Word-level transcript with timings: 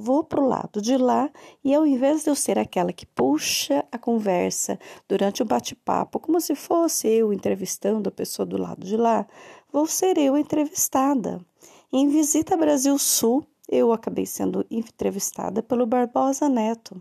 vou 0.00 0.24
para 0.24 0.40
o 0.40 0.48
lado 0.48 0.80
de 0.80 0.96
lá 0.96 1.30
e 1.62 1.74
ao 1.74 1.86
invés 1.86 2.24
de 2.24 2.30
eu 2.30 2.34
ser 2.34 2.58
aquela 2.58 2.92
que 2.92 3.04
puxa 3.06 3.84
a 3.92 3.98
conversa 3.98 4.78
durante 5.06 5.42
o 5.42 5.44
bate-papo, 5.44 6.18
como 6.18 6.40
se 6.40 6.54
fosse 6.54 7.06
eu 7.06 7.32
entrevistando 7.32 8.08
a 8.08 8.12
pessoa 8.12 8.46
do 8.46 8.56
lado 8.56 8.84
de 8.84 8.96
lá, 8.96 9.26
vou 9.70 9.86
ser 9.86 10.16
eu 10.18 10.36
entrevistada. 10.36 11.40
Em 11.92 12.08
Visita 12.08 12.56
Brasil 12.56 12.96
Sul, 12.98 13.44
eu 13.72 13.92
acabei 13.92 14.26
sendo 14.26 14.66
entrevistada 14.68 15.62
pelo 15.62 15.86
Barbosa 15.86 16.48
Neto, 16.48 17.00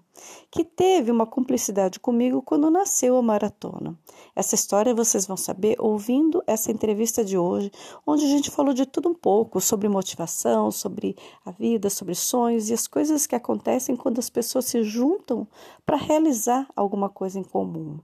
que 0.52 0.64
teve 0.64 1.09
uma 1.09 1.26
cumplicidade 1.26 2.00
comigo 2.00 2.44
quando 2.44 2.70
nasceu 2.70 3.18
a 3.18 3.23
maratona. 3.23 3.98
Essa 4.36 4.54
história 4.54 4.94
vocês 4.94 5.26
vão 5.26 5.36
saber 5.36 5.76
ouvindo 5.80 6.44
essa 6.45 6.72
entrevista 6.72 7.25
de 7.25 7.40
hoje, 7.40 7.72
onde 8.06 8.23
a 8.23 8.28
gente 8.28 8.52
falou 8.52 8.72
de 8.72 8.86
tudo 8.86 9.09
um 9.09 9.16
pouco 9.16 9.59
sobre 9.59 9.90
motivação, 9.90 10.70
sobre 10.70 11.16
a 11.44 11.50
vida, 11.50 11.90
sobre 11.90 12.14
sonhos 12.14 12.70
e 12.70 12.73
as 12.73 12.86
coisas 12.86 13.25
que 13.25 13.36
acontecem 13.36 13.95
quando 13.95 14.20
as 14.20 14.30
pessoas 14.30 14.66
se 14.66 14.84
juntam 14.84 15.47
para 15.84 15.97
realizar 15.97 16.67
alguma 16.75 17.09
coisa 17.09 17.40
em 17.40 17.44
comum. 17.44 17.97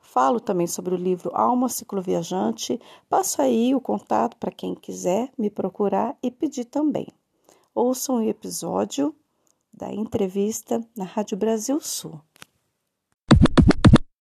Falo 0.00 0.40
também 0.40 0.66
sobre 0.66 0.94
o 0.94 0.96
livro 0.96 1.30
Alma 1.34 1.68
Cicloviajante. 1.68 2.80
Passo 3.10 3.42
aí 3.42 3.74
o 3.74 3.80
contato 3.80 4.38
para 4.38 4.50
quem 4.50 4.74
quiser 4.74 5.30
me 5.36 5.50
procurar 5.50 6.16
e 6.22 6.30
pedir 6.30 6.64
também 6.64 7.08
ouçam 7.76 8.16
o 8.16 8.28
episódio 8.28 9.14
da 9.70 9.92
entrevista 9.92 10.82
na 10.96 11.04
Rádio 11.04 11.36
Brasil 11.36 11.78
Sul. 11.78 12.18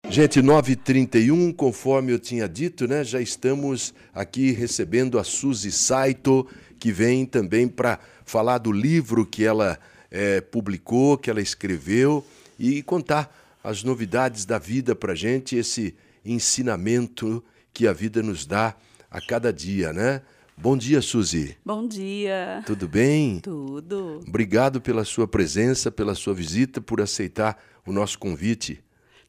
Gente, 0.09 0.41
9h31, 0.41 1.55
conforme 1.55 2.13
eu 2.13 2.19
tinha 2.19 2.49
dito, 2.49 2.89
né, 2.89 3.05
já 3.05 3.21
estamos 3.21 3.93
aqui 4.15 4.53
recebendo 4.53 5.19
a 5.19 5.25
Suzy 5.25 5.71
Saito, 5.71 6.47
que 6.79 6.91
vem 6.91 7.27
também 7.27 7.69
para 7.69 7.99
falar 8.25 8.57
do 8.57 8.73
livro 8.73 9.27
que 9.27 9.45
ela 9.45 9.79
é, 10.11 10.41
publicou, 10.41 11.19
que 11.19 11.29
ela 11.29 11.41
escreveu, 11.41 12.25
e 12.59 12.83
contar 12.83 13.59
as 13.63 13.83
novidades 13.85 14.47
da 14.47 14.59
vida 14.59 14.95
para 14.95 15.15
gente, 15.15 15.57
esse 15.57 15.95
ensinamento 16.25 17.45
que 17.73 17.87
a 17.87 17.93
vida 17.93 18.23
nos 18.23 18.47
dá 18.47 18.75
a 19.11 19.21
cada 19.21 19.53
dia, 19.53 19.93
né? 19.93 20.23
Bom 20.57 20.77
dia, 20.77 21.01
Suzy. 21.01 21.57
Bom 21.65 21.87
dia. 21.89 22.63
Tudo 22.67 22.87
bem? 22.87 23.41
Tudo. 23.41 24.21
Obrigado 24.27 24.81
pela 24.81 25.05
sua 25.05 25.27
presença, 25.27 25.91
pela 25.91 26.15
sua 26.15 26.35
visita, 26.35 26.81
por 26.81 27.01
aceitar 27.01 27.59
o 27.87 27.93
nosso 27.93 28.19
convite. 28.19 28.83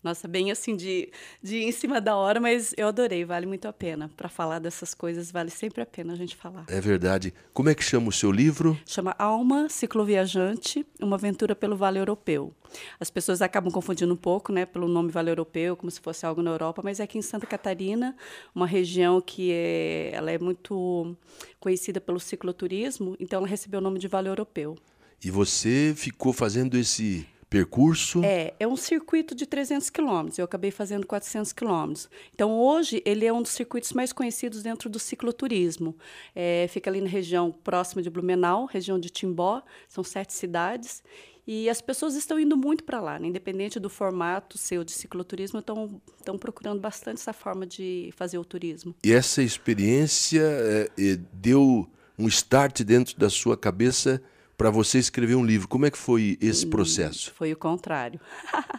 Nossa, 0.03 0.27
bem 0.27 0.51
assim 0.51 0.75
de, 0.75 1.09
de 1.41 1.63
em 1.63 1.71
cima 1.71 2.01
da 2.01 2.15
hora, 2.15 2.39
mas 2.39 2.73
eu 2.75 2.87
adorei, 2.87 3.23
vale 3.23 3.45
muito 3.45 3.67
a 3.67 3.73
pena. 3.73 4.11
Para 4.17 4.27
falar 4.27 4.59
dessas 4.59 4.93
coisas, 4.93 5.31
vale 5.31 5.49
sempre 5.49 5.81
a 5.81 5.85
pena 5.85 6.11
a 6.11 6.15
gente 6.15 6.35
falar. 6.35 6.65
É 6.67 6.81
verdade. 6.81 7.33
Como 7.53 7.69
é 7.69 7.75
que 7.75 7.83
chama 7.83 8.09
o 8.09 8.11
seu 8.11 8.29
livro? 8.29 8.77
Chama 8.85 9.15
Alma 9.17 9.69
Cicloviajante, 9.69 10.85
uma 11.01 11.15
aventura 11.15 11.55
pelo 11.55 11.77
Vale 11.77 11.99
Europeu. 11.99 12.53
As 12.99 13.09
pessoas 13.09 13.41
acabam 13.41 13.71
confundindo 13.71 14.13
um 14.13 14.17
pouco, 14.17 14.51
né, 14.51 14.65
pelo 14.65 14.89
nome 14.89 15.09
Vale 15.09 15.29
Europeu, 15.29 15.77
como 15.77 15.89
se 15.89 16.01
fosse 16.01 16.25
algo 16.25 16.41
na 16.41 16.51
Europa, 16.51 16.81
mas 16.83 16.99
é 16.99 17.03
aqui 17.03 17.17
em 17.17 17.21
Santa 17.21 17.45
Catarina, 17.45 18.15
uma 18.53 18.67
região 18.67 19.21
que 19.21 19.51
é, 19.51 20.11
ela 20.13 20.31
é 20.31 20.37
muito 20.37 21.15
conhecida 21.59 22.01
pelo 22.01 22.19
cicloturismo, 22.19 23.15
então 23.19 23.37
ela 23.39 23.47
recebeu 23.47 23.79
o 23.79 23.83
nome 23.83 23.99
de 23.99 24.07
Vale 24.07 24.27
Europeu. 24.27 24.75
E 25.23 25.31
você 25.31 25.93
ficou 25.95 26.33
fazendo 26.33 26.77
esse 26.77 27.25
percurso? 27.53 28.23
É, 28.25 28.51
é 28.59 28.67
um 28.67 28.75
circuito 28.75 29.35
de 29.35 29.45
300 29.45 29.91
quilômetros. 29.91 30.39
Eu 30.39 30.45
acabei 30.45 30.71
fazendo 30.71 31.05
400 31.05 31.53
quilômetros. 31.53 32.09
Então, 32.33 32.51
hoje, 32.59 32.99
ele 33.05 33.27
é 33.27 33.31
um 33.31 33.43
dos 33.43 33.51
circuitos 33.51 33.93
mais 33.93 34.11
conhecidos 34.11 34.63
dentro 34.63 34.89
do 34.89 34.97
cicloturismo. 34.97 35.95
É, 36.35 36.65
fica 36.67 36.89
ali 36.89 36.99
na 36.99 37.07
região 37.07 37.51
próxima 37.51 38.01
de 38.01 38.09
Blumenau, 38.09 38.65
região 38.65 38.97
de 38.97 39.11
Timbó. 39.11 39.61
São 39.87 40.03
sete 40.03 40.33
cidades. 40.33 41.03
E 41.45 41.69
as 41.69 41.79
pessoas 41.79 42.15
estão 42.15 42.39
indo 42.39 42.57
muito 42.57 42.83
para 42.83 42.99
lá, 42.99 43.19
né? 43.19 43.27
independente 43.27 43.79
do 43.79 43.89
formato 43.89 44.57
seu 44.57 44.83
de 44.83 44.93
cicloturismo, 44.93 45.59
estão, 45.59 46.01
estão 46.17 46.37
procurando 46.37 46.79
bastante 46.79 47.17
essa 47.17 47.33
forma 47.33 47.67
de 47.67 48.11
fazer 48.15 48.39
o 48.39 48.45
turismo. 48.45 48.95
E 49.03 49.13
essa 49.13 49.43
experiência 49.43 50.41
é, 50.41 50.89
é, 50.97 51.19
deu 51.33 51.87
um 52.17 52.27
start 52.27 52.81
dentro 52.81 53.15
da 53.19 53.29
sua 53.29 53.55
cabeça 53.55 54.23
para 54.57 54.69
você 54.69 54.97
escrever 54.99 55.35
um 55.35 55.45
livro. 55.45 55.67
Como 55.67 55.85
é 55.85 55.91
que 55.91 55.97
foi 55.97 56.37
esse 56.41 56.65
hum, 56.65 56.69
processo? 56.69 57.33
Foi 57.35 57.51
o 57.51 57.57
contrário. 57.57 58.19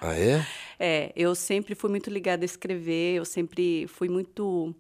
Ah, 0.01 0.15
é? 0.15 0.47
É, 0.79 1.13
eu 1.17 1.35
sempre 1.35 1.75
fui 1.75 1.91
muito 1.91 2.11
ligada 2.11 2.45
a 2.45 2.47
escrever, 2.47 3.17
eu 3.17 3.25
sempre 3.25 3.87
fui 3.89 4.09
muito 4.09 4.75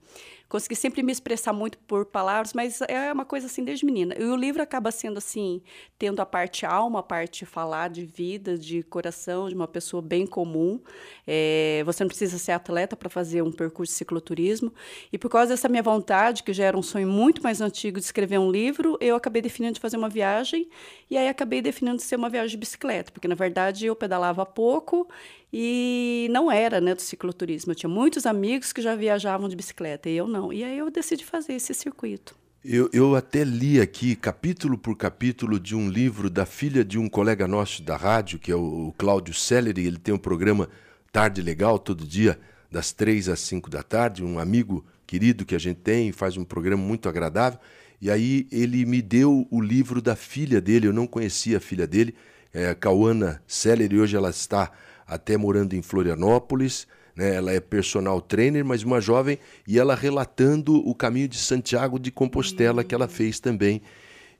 consegui 0.54 0.76
sempre 0.76 1.02
me 1.02 1.10
expressar 1.10 1.52
muito 1.52 1.76
por 1.78 2.06
palavras, 2.06 2.52
mas 2.52 2.80
é 2.82 3.12
uma 3.12 3.24
coisa 3.24 3.46
assim 3.46 3.64
desde 3.64 3.84
menina. 3.84 4.14
E 4.16 4.22
o 4.22 4.36
livro 4.36 4.62
acaba 4.62 4.92
sendo 4.92 5.18
assim, 5.18 5.60
tendo 5.98 6.20
a 6.20 6.26
parte 6.26 6.64
alma, 6.64 7.00
a 7.00 7.02
parte 7.02 7.44
falar 7.44 7.90
de 7.90 8.04
vida, 8.04 8.56
de 8.56 8.80
coração, 8.84 9.48
de 9.48 9.54
uma 9.56 9.66
pessoa 9.66 10.00
bem 10.00 10.24
comum. 10.24 10.80
É, 11.26 11.82
você 11.84 12.04
não 12.04 12.08
precisa 12.08 12.38
ser 12.38 12.52
atleta 12.52 12.94
para 12.96 13.10
fazer 13.10 13.42
um 13.42 13.50
percurso 13.50 13.92
de 13.92 13.98
cicloturismo. 13.98 14.72
E 15.12 15.18
por 15.18 15.28
causa 15.28 15.48
dessa 15.48 15.68
minha 15.68 15.82
vontade, 15.82 16.44
que 16.44 16.52
já 16.52 16.66
era 16.66 16.78
um 16.78 16.82
sonho 16.82 17.08
muito 17.08 17.42
mais 17.42 17.60
antigo 17.60 17.98
de 17.98 18.04
escrever 18.04 18.38
um 18.38 18.48
livro, 18.48 18.96
eu 19.00 19.16
acabei 19.16 19.42
definindo 19.42 19.74
de 19.74 19.80
fazer 19.80 19.96
uma 19.96 20.08
viagem 20.08 20.68
e 21.10 21.18
aí 21.18 21.26
acabei 21.26 21.62
definindo 21.62 21.96
de 21.96 22.04
ser 22.04 22.14
uma 22.14 22.28
viagem 22.28 22.50
de 22.50 22.58
bicicleta, 22.58 23.10
porque 23.10 23.26
na 23.26 23.34
verdade 23.34 23.86
eu 23.86 23.96
pedalava 23.96 24.46
pouco 24.46 25.08
e 25.56 26.26
não 26.32 26.50
era 26.50 26.80
né, 26.80 26.96
do 26.96 27.00
cicloturismo. 27.00 27.70
Eu 27.70 27.76
tinha 27.76 27.88
muitos 27.88 28.26
amigos 28.26 28.72
que 28.72 28.82
já 28.82 28.96
viajavam 28.96 29.48
de 29.48 29.54
bicicleta 29.54 30.10
e 30.10 30.16
eu 30.16 30.26
não. 30.26 30.52
E 30.52 30.64
aí 30.64 30.76
eu 30.76 30.90
decidi 30.90 31.24
fazer 31.24 31.52
esse 31.52 31.72
circuito. 31.72 32.34
Eu, 32.64 32.90
eu 32.92 33.14
até 33.14 33.44
li 33.44 33.80
aqui, 33.80 34.16
capítulo 34.16 34.76
por 34.76 34.96
capítulo, 34.96 35.60
de 35.60 35.76
um 35.76 35.88
livro 35.88 36.28
da 36.28 36.44
filha 36.44 36.84
de 36.84 36.98
um 36.98 37.08
colega 37.08 37.46
nosso 37.46 37.84
da 37.84 37.96
rádio, 37.96 38.40
que 38.40 38.50
é 38.50 38.56
o, 38.56 38.88
o 38.88 38.94
Cláudio 38.98 39.32
Sellery. 39.32 39.86
Ele 39.86 39.96
tem 39.96 40.12
um 40.12 40.18
programa 40.18 40.68
Tarde 41.12 41.40
Legal, 41.40 41.78
todo 41.78 42.04
dia, 42.04 42.36
das 42.68 42.90
três 42.90 43.28
às 43.28 43.38
cinco 43.38 43.70
da 43.70 43.84
tarde. 43.84 44.24
Um 44.24 44.40
amigo 44.40 44.84
querido 45.06 45.44
que 45.44 45.54
a 45.54 45.60
gente 45.60 45.78
tem, 45.78 46.10
faz 46.10 46.36
um 46.36 46.42
programa 46.42 46.82
muito 46.82 47.08
agradável. 47.08 47.60
E 48.00 48.10
aí 48.10 48.48
ele 48.50 48.84
me 48.84 49.00
deu 49.00 49.46
o 49.48 49.60
livro 49.60 50.02
da 50.02 50.16
filha 50.16 50.60
dele, 50.60 50.88
eu 50.88 50.92
não 50.92 51.06
conhecia 51.06 51.58
a 51.58 51.60
filha 51.60 51.86
dele, 51.86 52.12
é 52.52 52.74
Cauana 52.74 53.40
Sellery, 53.46 54.00
hoje 54.00 54.16
ela 54.16 54.30
está 54.30 54.72
até 55.06 55.36
morando 55.36 55.74
em 55.74 55.82
Florianópolis. 55.82 56.86
Né? 57.14 57.34
Ela 57.34 57.52
é 57.52 57.60
personal 57.60 58.20
trainer, 58.20 58.64
mas 58.64 58.82
uma 58.82 59.00
jovem, 59.00 59.38
e 59.66 59.78
ela 59.78 59.94
relatando 59.94 60.76
o 60.88 60.94
caminho 60.94 61.28
de 61.28 61.38
Santiago 61.38 61.98
de 61.98 62.10
Compostela 62.10 62.82
uhum. 62.82 62.88
que 62.88 62.94
ela 62.94 63.08
fez 63.08 63.38
também. 63.38 63.82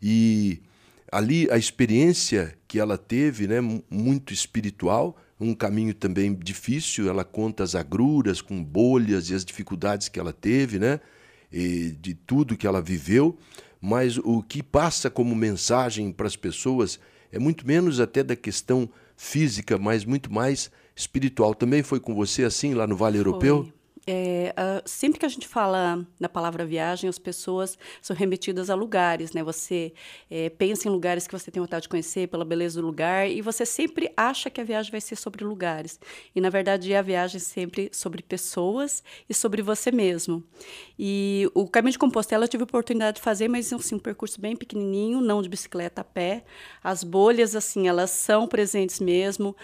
E 0.03 0.61
ali 1.11 1.49
a 1.51 1.57
experiência 1.57 2.55
que 2.67 2.79
ela 2.79 2.99
teve, 2.99 3.47
né, 3.47 3.61
muito 3.89 4.33
espiritual, 4.33 5.17
um 5.41 5.55
caminho 5.55 5.95
também 5.95 6.35
difícil. 6.35 7.09
Ela 7.09 7.25
conta 7.25 7.63
as 7.63 7.75
agruras 7.75 8.41
com 8.41 8.63
bolhas 8.63 9.31
e 9.31 9.35
as 9.35 9.45
dificuldades 9.45 10.09
que 10.09 10.19
ela 10.19 10.33
teve, 10.33 10.79
né, 10.79 11.01
e 11.53 11.93
de 12.01 12.15
tudo 12.15 12.57
que 12.57 12.67
ela 12.67 12.83
viveu. 12.83 13.39
Mas 13.81 14.19
o 14.19 14.43
que 14.43 14.63
passa 14.63 15.11
como 15.11 15.35
mensagem 15.35 16.11
para 16.11 16.27
as 16.27 16.37
pessoas 16.37 16.99
é 17.31 17.39
muito 17.39 17.67
menos 17.67 18.01
até 18.01 18.23
da 18.23 18.35
questão 18.35 18.89
física, 19.17 19.79
mas 19.79 20.05
muito 20.05 20.33
mais 20.33 20.71
espiritual. 20.95 21.55
Também 21.55 21.83
foi 21.83 22.01
com 22.01 22.15
você 22.15 22.45
assim 22.45 22.75
lá 22.75 22.87
no 22.87 22.97
Vale 22.97 23.19
Europeu? 23.19 23.69
É, 24.07 24.55
uh, 24.59 24.83
sempre 24.85 25.19
que 25.19 25.25
a 25.25 25.29
gente 25.29 25.49
fala 25.49 26.07
na 26.21 26.29
palavra 26.29 26.67
viagem, 26.67 27.09
as 27.09 27.19
pessoas 27.19 27.79
são 28.03 28.15
remetidas 28.15 28.69
a 28.69 28.75
lugares, 28.75 29.33
né? 29.33 29.43
Você 29.43 29.95
é, 30.31 30.51
pensa 30.51 30.89
em 30.89 30.91
lugares 30.91 31.27
que 31.27 31.33
você 31.33 31.51
tem 31.51 31.63
vontade 31.63 31.85
de 31.85 31.89
conhecer 31.89 32.29
pela 32.29 32.45
beleza 32.45 32.81
do 32.81 32.87
lugar 32.87 33.31
e 33.31 33.41
você 33.41 33.65
sempre 33.65 34.13
acha 34.15 34.51
que 34.51 34.61
a 34.61 34.65
viagem 34.65 34.91
vai 34.91 35.01
ser 35.01 35.17
sobre 35.17 35.43
lugares. 35.43 35.99
E 36.35 36.41
na 36.41 36.51
verdade 36.51 36.95
a 36.95 37.01
viagem 37.01 37.39
é 37.39 37.41
sempre 37.41 37.89
sobre 37.93 38.23
pessoas 38.23 39.03
e 39.29 39.33
sobre 39.33 39.63
você 39.63 39.91
mesmo. 39.91 40.45
E 40.99 41.51
o 41.55 41.67
caminho 41.67 41.93
de 41.93 41.99
Compostela 41.99 42.45
eu 42.45 42.49
tive 42.49 42.63
a 42.63 42.65
oportunidade 42.65 43.17
de 43.17 43.23
fazer, 43.23 43.49
mas 43.49 43.73
assim, 43.73 43.95
um 43.95 43.99
percurso 43.99 44.39
bem 44.39 44.55
pequenininho, 44.55 45.21
não 45.23 45.41
de 45.41 45.49
bicicleta 45.49 46.03
a 46.03 46.05
pé. 46.05 46.45
As 46.83 47.03
bolhas 47.03 47.57
assim, 47.57 47.89
elas 47.89 48.11
são 48.11 48.47
presentes 48.47 49.01
mesmo. 49.01 49.57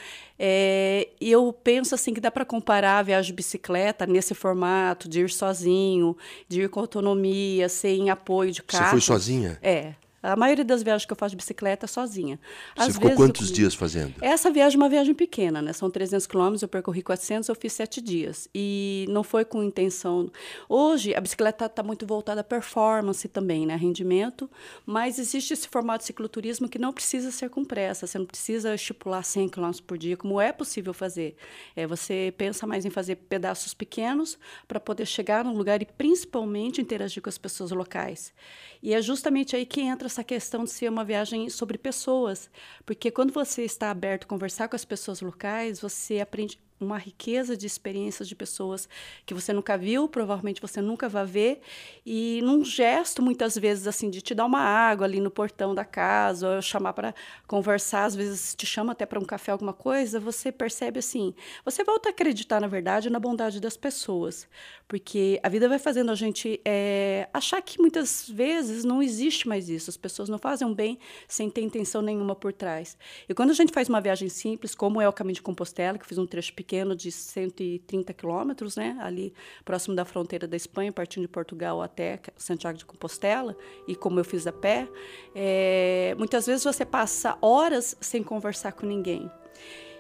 É, 0.43 1.11
e 1.21 1.31
eu 1.31 1.53
penso 1.53 1.95
assim 1.95 2.15
que 2.15 2.21
dá 2.21 2.31
para 2.31 2.47
comparar 2.47 2.99
a 2.99 3.03
viagem 3.03 3.31
de 3.31 3.37
bicicleta 3.37 4.07
nesse 4.07 4.30
formato 4.35 5.09
de 5.09 5.21
ir 5.21 5.31
sozinho, 5.31 6.17
de 6.49 6.63
ir 6.63 6.69
com 6.69 6.81
autonomia, 6.81 7.69
sem 7.69 8.11
apoio 8.11 8.53
de 8.53 8.63
carro. 8.63 8.85
Você 8.85 8.91
foi 8.91 9.01
sozinha? 9.01 9.59
É. 9.63 9.95
A 10.23 10.37
maioria 10.37 10.65
das 10.65 10.83
viagens 10.83 11.07
que 11.07 11.13
eu 11.13 11.17
faço 11.17 11.31
de 11.31 11.37
bicicleta 11.37 11.87
é 11.87 11.89
sozinha. 11.89 12.39
Às 12.77 12.89
Você 12.89 12.93
ficou 12.93 13.15
quantos 13.15 13.49
eu... 13.49 13.55
dias 13.55 13.75
fazendo? 13.75 14.15
Essa 14.21 14.51
viagem 14.51 14.77
é 14.77 14.83
uma 14.83 14.89
viagem 14.89 15.15
pequena, 15.15 15.63
né? 15.63 15.73
São 15.73 15.91
300 15.91 16.27
quilômetros, 16.27 16.61
eu 16.61 16.69
percorri 16.69 17.03
400, 17.03 17.49
eu 17.49 17.55
fiz 17.55 17.73
sete 17.73 18.03
dias. 18.03 18.49
E 18.55 19.07
não 19.09 19.23
foi 19.23 19.47
com 19.47 19.63
intenção... 19.63 20.31
Hoje, 20.69 21.15
a 21.15 21.21
bicicleta 21.21 21.65
está 21.65 21.83
muito 21.83 22.07
voltada 22.07 22.43
à 22.43 22.45
performance 22.45 23.27
também, 23.29 23.65
né? 23.65 23.77
Rendimento. 23.77 24.51
Mas 24.85 25.19
existe 25.19 25.55
esse 25.55 25.67
formato 25.67 26.01
de 26.01 26.07
cicloturismo 26.07 26.69
que 26.69 26.79
não 26.79 26.93
precisa 26.93 27.31
ser 27.31 27.49
com 27.49 27.65
pressa. 27.65 28.07
Você 28.07 28.19
não 28.19 28.27
precisa 28.27 28.75
estipular 28.75 29.25
100 29.25 29.49
quilômetros 29.49 29.81
por 29.81 29.97
dia, 29.97 30.19
como 30.19 30.39
é 30.39 30.53
possível 30.53 30.93
fazer. 30.93 31.35
É, 31.75 31.87
você 31.87 32.35
pensa 32.37 32.67
mais 32.67 32.85
em 32.85 32.91
fazer 32.91 33.17
pedaços 33.17 33.73
pequenos 33.73 34.39
para 34.69 34.79
poder 34.79 35.07
chegar 35.07 35.45
num 35.47 35.57
lugar 35.57 35.81
e, 35.81 35.87
principalmente, 35.87 36.81
interagir 36.81 37.23
com 37.23 37.31
as 37.31 37.39
pessoas 37.39 37.71
locais. 37.71 38.35
E 38.83 38.93
é 38.93 39.01
justamente 39.01 39.57
aí 39.57 39.65
que 39.65 39.81
entra 39.81 40.10
essa 40.11 40.25
questão 40.25 40.65
de 40.65 40.71
ser 40.71 40.89
uma 40.89 41.05
viagem 41.05 41.49
sobre 41.49 41.79
pessoas, 41.79 42.51
porque 42.85 43.11
quando 43.11 43.33
você 43.33 43.63
está 43.65 43.91
aberto 43.91 44.25
a 44.25 44.27
conversar 44.27 44.69
com 44.69 44.77
as 44.77 44.85
pessoas 44.85 45.21
locais, 45.21 45.81
você 45.81 46.21
aprende 46.21 46.59
uma 46.81 46.99
riqueza 46.99 47.57
de 47.57 47.67
experiências 47.67 48.27
de 48.29 48.35
pessoas 48.35 48.89
que 49.27 49.35
você 49.35 49.53
nunca 49.53 49.77
viu, 49.77 50.09
provavelmente 50.09 50.61
você 50.61 50.81
nunca 50.81 51.09
vai 51.09 51.27
ver, 51.27 51.61
e 52.05 52.41
num 52.43 52.65
gesto, 52.65 53.23
muitas 53.23 53.57
vezes, 53.57 53.87
assim, 53.87 54.09
de 54.09 54.23
te 54.23 54.35
dar 54.35 54.47
uma 54.47 54.61
água 54.61 55.07
ali 55.07 55.21
no 55.21 55.31
portão 55.31 55.75
da 55.75 55.85
casa, 55.85 56.57
ou 56.57 56.63
chamar 56.63 56.93
para 56.93 57.15
conversar, 57.47 58.05
às 58.05 58.15
vezes 58.15 58.55
te 58.55 58.67
chama 58.67 58.93
até 58.93 59.05
para 59.05 59.19
um 59.19 59.25
café, 59.25 59.53
alguma 59.53 59.73
coisa, 59.73 60.19
você 60.19 60.51
percebe 60.51 60.99
assim, 60.99 61.35
você 61.65 61.85
volta 61.85 62.09
a 62.09 62.11
acreditar, 62.11 62.61
na 62.61 62.67
verdade, 62.67 63.11
na 63.11 63.19
bondade 63.19 63.61
das 63.61 63.77
pessoas, 63.77 64.49
porque 64.89 65.39
a 65.43 65.49
vida 65.49 65.69
vai 65.69 65.79
fazendo 65.79 66.11
a 66.11 66.15
gente 66.15 66.61
é, 66.65 67.29
achar 67.33 67.61
que 67.63 67.81
muitas 67.81 68.29
vezes 68.29 68.85
não 68.85 69.03
existe 69.03 69.47
mais 69.47 69.69
isso, 69.69 69.91
as 69.91 69.97
pessoas 69.97 70.29
não 70.29 70.39
fazem 70.39 70.67
um 70.67 70.75
bem 70.75 70.99
sem 71.29 71.51
ter 71.51 71.61
intenção 71.61 72.01
nenhuma 72.03 72.35
por 72.35 72.53
trás. 72.53 72.97
E 73.29 73.35
quando 73.35 73.51
a 73.51 73.55
gente 73.55 73.73
faz 73.73 73.89
uma 73.89 74.01
viagem 74.01 74.29
simples, 74.29 74.75
como 74.75 75.01
é 75.01 75.09
o 75.09 75.13
Caminho 75.13 75.35
de 75.35 75.43
Compostela, 75.43 75.99
que 75.99 76.05
eu 76.05 76.09
fiz 76.09 76.19
um 76.19 76.27
trecho 76.27 76.53
pequeno, 76.55 76.70
pequeno 76.71 76.95
de 76.95 77.11
130 77.11 78.15
quilômetros, 78.15 78.77
né, 78.77 78.97
ali 79.01 79.35
próximo 79.65 79.97
da 79.97 80.05
fronteira 80.05 80.47
da 80.47 80.57
Espanha, 80.57 80.93
partindo 80.93 81.23
de 81.23 81.29
Portugal 81.29 81.83
até 81.83 82.21
Santiago 82.37 82.79
de 82.79 82.87
Compostela, 82.87 83.57
e 83.89 83.97
como 83.97 84.21
eu 84.21 84.25
fiz 84.25 84.47
a 84.47 84.53
pé, 84.53 84.89
é, 85.35 86.15
muitas 86.17 86.47
vezes 86.47 86.63
você 86.63 86.85
passa 86.85 87.37
horas 87.43 87.97
sem 88.01 88.23
conversar 88.23 88.73
com 88.73 88.87
ninguém. 88.87 89.29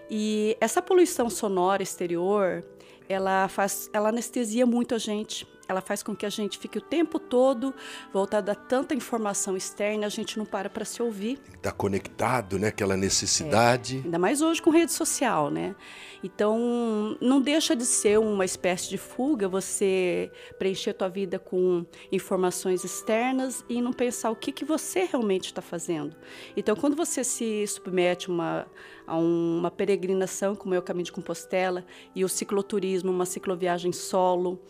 E 0.08 0.56
essa 0.60 0.80
poluição 0.80 1.28
sonora 1.28 1.82
exterior, 1.82 2.64
ela 3.08 3.48
faz, 3.48 3.90
ela 3.92 4.10
anestesia 4.10 4.64
muito 4.64 4.94
a 4.94 4.98
gente 4.98 5.44
ela 5.70 5.80
faz 5.80 6.02
com 6.02 6.16
que 6.16 6.26
a 6.26 6.30
gente 6.30 6.58
fique 6.58 6.78
o 6.78 6.80
tempo 6.80 7.18
todo 7.18 7.72
voltado 8.12 8.50
a 8.50 8.54
tanta 8.54 8.92
informação 8.94 9.56
externa, 9.56 10.06
a 10.06 10.08
gente 10.08 10.36
não 10.36 10.44
para 10.44 10.68
para 10.68 10.84
se 10.84 11.00
ouvir. 11.00 11.38
Está 11.54 11.70
conectado, 11.70 12.58
né? 12.58 12.68
Aquela 12.68 12.96
necessidade. 12.96 13.98
É, 13.98 14.04
ainda 14.04 14.18
mais 14.18 14.42
hoje 14.42 14.60
com 14.60 14.70
rede 14.70 14.92
social, 14.92 15.50
né? 15.50 15.76
Então, 16.22 17.16
não 17.20 17.40
deixa 17.40 17.74
de 17.74 17.86
ser 17.86 18.18
uma 18.18 18.44
espécie 18.44 18.90
de 18.90 18.98
fuga 18.98 19.48
você 19.48 20.30
preencher 20.58 20.90
a 20.90 20.94
tua 20.94 21.08
vida 21.08 21.38
com 21.38 21.86
informações 22.12 22.84
externas 22.84 23.64
e 23.68 23.80
não 23.80 23.92
pensar 23.92 24.30
o 24.30 24.36
que, 24.36 24.52
que 24.52 24.64
você 24.64 25.04
realmente 25.04 25.46
está 25.46 25.62
fazendo. 25.62 26.16
Então, 26.56 26.76
quando 26.76 26.96
você 26.96 27.24
se 27.24 27.66
submete 27.66 28.28
uma, 28.28 28.66
a 29.06 29.16
uma 29.16 29.70
peregrinação, 29.70 30.54
como 30.54 30.74
é 30.74 30.78
o 30.78 30.82
Caminho 30.82 31.04
de 31.04 31.12
Compostela, 31.12 31.86
e 32.14 32.24
o 32.24 32.28
cicloturismo, 32.28 33.10
uma 33.10 33.24
cicloviagem 33.24 33.92
solo, 33.92 34.60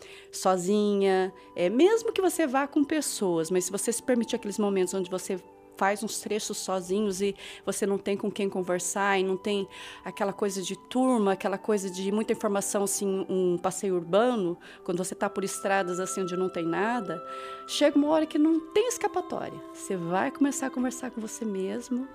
sozinha, 0.91 1.33
é, 1.55 1.69
mesmo 1.69 2.11
que 2.11 2.21
você 2.21 2.45
vá 2.45 2.67
com 2.67 2.83
pessoas, 2.83 3.49
mas 3.49 3.65
se 3.65 3.71
você 3.71 3.91
se 3.91 4.03
permitir 4.03 4.35
aqueles 4.35 4.59
momentos 4.59 4.93
onde 4.93 5.09
você 5.09 5.39
faz 5.77 6.03
uns 6.03 6.19
trechos 6.19 6.57
sozinhos 6.57 7.21
e 7.21 7.35
você 7.65 7.87
não 7.87 7.97
tem 7.97 8.15
com 8.15 8.29
quem 8.29 8.47
conversar 8.47 9.19
e 9.19 9.23
não 9.23 9.35
tem 9.35 9.67
aquela 10.05 10.31
coisa 10.31 10.61
de 10.61 10.75
turma, 10.75 11.31
aquela 11.31 11.57
coisa 11.57 11.89
de 11.89 12.11
muita 12.11 12.33
informação, 12.33 12.83
assim, 12.83 13.25
um 13.27 13.57
passeio 13.57 13.95
urbano, 13.95 14.57
quando 14.83 14.99
você 14.99 15.13
está 15.13 15.27
por 15.27 15.43
estradas 15.43 15.99
assim 15.99 16.21
onde 16.21 16.37
não 16.37 16.49
tem 16.49 16.65
nada, 16.65 17.19
chega 17.67 17.97
uma 17.97 18.09
hora 18.09 18.27
que 18.27 18.37
não 18.37 18.59
tem 18.59 18.87
escapatória. 18.87 19.59
Você 19.73 19.95
vai 19.95 20.29
começar 20.29 20.67
a 20.67 20.69
conversar 20.69 21.09
com 21.09 21.19
você 21.19 21.43
mesmo 21.45 22.07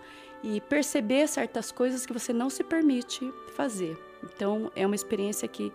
e 0.44 0.61
perceber 0.61 1.26
certas 1.26 1.73
coisas 1.73 2.06
que 2.06 2.12
você 2.12 2.32
não 2.32 2.49
se 2.49 2.62
permite 2.62 3.32
fazer. 3.56 3.99
Então, 4.23 4.70
é 4.76 4.87
uma 4.87 4.94
experiência 4.94 5.49
que 5.49 5.73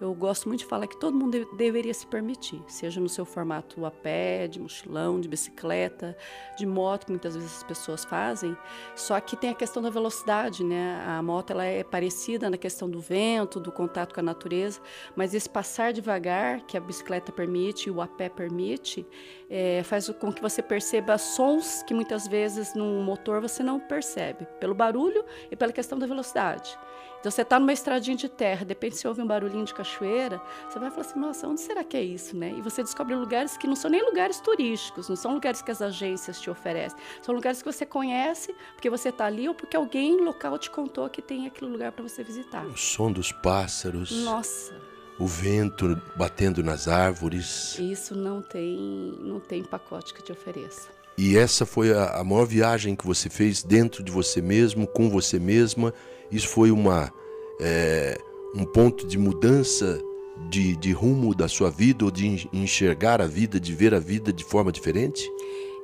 eu 0.00 0.12
gosto 0.14 0.48
muito 0.48 0.60
de 0.60 0.66
falar 0.66 0.86
que 0.86 0.98
todo 0.98 1.16
mundo 1.16 1.48
deveria 1.56 1.94
se 1.94 2.06
permitir, 2.06 2.62
seja 2.68 3.00
no 3.00 3.08
seu 3.08 3.24
formato 3.24 3.84
a 3.86 3.90
pé, 3.90 4.46
de 4.46 4.60
mochilão, 4.60 5.20
de 5.20 5.28
bicicleta, 5.28 6.16
de 6.58 6.66
moto, 6.66 7.06
que 7.06 7.12
muitas 7.12 7.34
vezes 7.34 7.56
as 7.56 7.62
pessoas 7.62 8.04
fazem. 8.04 8.56
Só 8.94 9.18
que 9.20 9.36
tem 9.36 9.50
a 9.50 9.54
questão 9.54 9.82
da 9.82 9.88
velocidade, 9.88 10.62
né? 10.62 11.02
A 11.06 11.22
moto 11.22 11.50
ela 11.50 11.64
é 11.64 11.82
parecida 11.82 12.50
na 12.50 12.58
questão 12.58 12.90
do 12.90 13.00
vento, 13.00 13.58
do 13.58 13.72
contato 13.72 14.14
com 14.14 14.20
a 14.20 14.22
natureza, 14.22 14.80
mas 15.14 15.32
esse 15.32 15.48
passar 15.48 15.92
devagar 15.92 16.60
que 16.66 16.76
a 16.76 16.80
bicicleta 16.80 17.32
permite 17.32 17.88
e 17.88 17.90
o 17.90 18.00
a 18.00 18.06
pé 18.06 18.28
permite, 18.28 19.06
é, 19.48 19.82
faz 19.82 20.08
com 20.10 20.32
que 20.32 20.42
você 20.42 20.62
perceba 20.62 21.16
sons 21.16 21.82
que 21.82 21.94
muitas 21.94 22.28
vezes 22.28 22.74
no 22.74 23.02
motor 23.02 23.40
você 23.40 23.62
não 23.62 23.80
percebe, 23.80 24.46
pelo 24.60 24.74
barulho 24.74 25.24
e 25.50 25.56
pela 25.56 25.72
questão 25.72 25.98
da 25.98 26.06
velocidade. 26.06 26.76
Então 27.26 27.32
você 27.32 27.42
está 27.42 27.58
numa 27.58 27.72
estradinha 27.72 28.16
de 28.16 28.28
terra, 28.28 28.64
de 28.64 28.68
repente 28.68 28.96
você 28.96 29.08
ouve 29.08 29.20
um 29.20 29.26
barulhinho 29.26 29.64
de 29.64 29.74
cachoeira, 29.74 30.40
você 30.70 30.78
vai 30.78 30.92
falar 30.92 31.02
assim, 31.02 31.18
nossa, 31.18 31.48
onde 31.48 31.60
será 31.60 31.82
que 31.82 31.96
é 31.96 32.00
isso, 32.00 32.36
né? 32.36 32.54
E 32.56 32.62
você 32.62 32.84
descobre 32.84 33.16
lugares 33.16 33.56
que 33.56 33.66
não 33.66 33.74
são 33.74 33.90
nem 33.90 34.00
lugares 34.00 34.38
turísticos, 34.38 35.08
não 35.08 35.16
são 35.16 35.34
lugares 35.34 35.60
que 35.60 35.72
as 35.72 35.82
agências 35.82 36.40
te 36.40 36.48
oferecem, 36.48 36.96
são 37.20 37.34
lugares 37.34 37.60
que 37.60 37.72
você 37.72 37.84
conhece 37.84 38.54
porque 38.74 38.88
você 38.88 39.08
está 39.08 39.24
ali 39.24 39.48
ou 39.48 39.56
porque 39.56 39.76
alguém 39.76 40.24
local 40.24 40.56
te 40.56 40.70
contou 40.70 41.10
que 41.10 41.20
tem 41.20 41.48
aquele 41.48 41.68
lugar 41.68 41.90
para 41.90 42.04
você 42.04 42.22
visitar. 42.22 42.64
O 42.64 42.76
som 42.76 43.10
dos 43.10 43.32
pássaros. 43.32 44.12
Nossa. 44.22 44.72
O 45.18 45.26
vento 45.26 46.00
batendo 46.14 46.62
nas 46.62 46.86
árvores. 46.86 47.76
Isso 47.80 48.14
não 48.14 48.40
tem, 48.40 48.78
não 49.18 49.40
tem 49.40 49.64
pacote 49.64 50.14
que 50.14 50.22
te 50.22 50.30
ofereça. 50.30 50.90
E 51.18 51.36
essa 51.36 51.66
foi 51.66 51.92
a, 51.92 52.20
a 52.20 52.22
maior 52.22 52.46
viagem 52.46 52.94
que 52.94 53.04
você 53.04 53.28
fez 53.28 53.64
dentro 53.64 54.04
de 54.04 54.12
você 54.12 54.40
mesmo, 54.40 54.86
com 54.86 55.10
você 55.10 55.40
mesma 55.40 55.92
isso 56.30 56.48
foi 56.48 56.70
uma, 56.70 57.12
é, 57.60 58.18
um 58.54 58.64
ponto 58.64 59.06
de 59.06 59.18
mudança 59.18 60.00
de, 60.48 60.76
de 60.76 60.92
rumo 60.92 61.34
da 61.34 61.48
sua 61.48 61.70
vida 61.70 62.04
ou 62.04 62.10
de 62.10 62.48
enxergar 62.52 63.20
a 63.20 63.26
vida, 63.26 63.58
de 63.58 63.74
ver 63.74 63.94
a 63.94 63.98
vida 63.98 64.32
de 64.32 64.44
forma 64.44 64.70
diferente? 64.70 65.30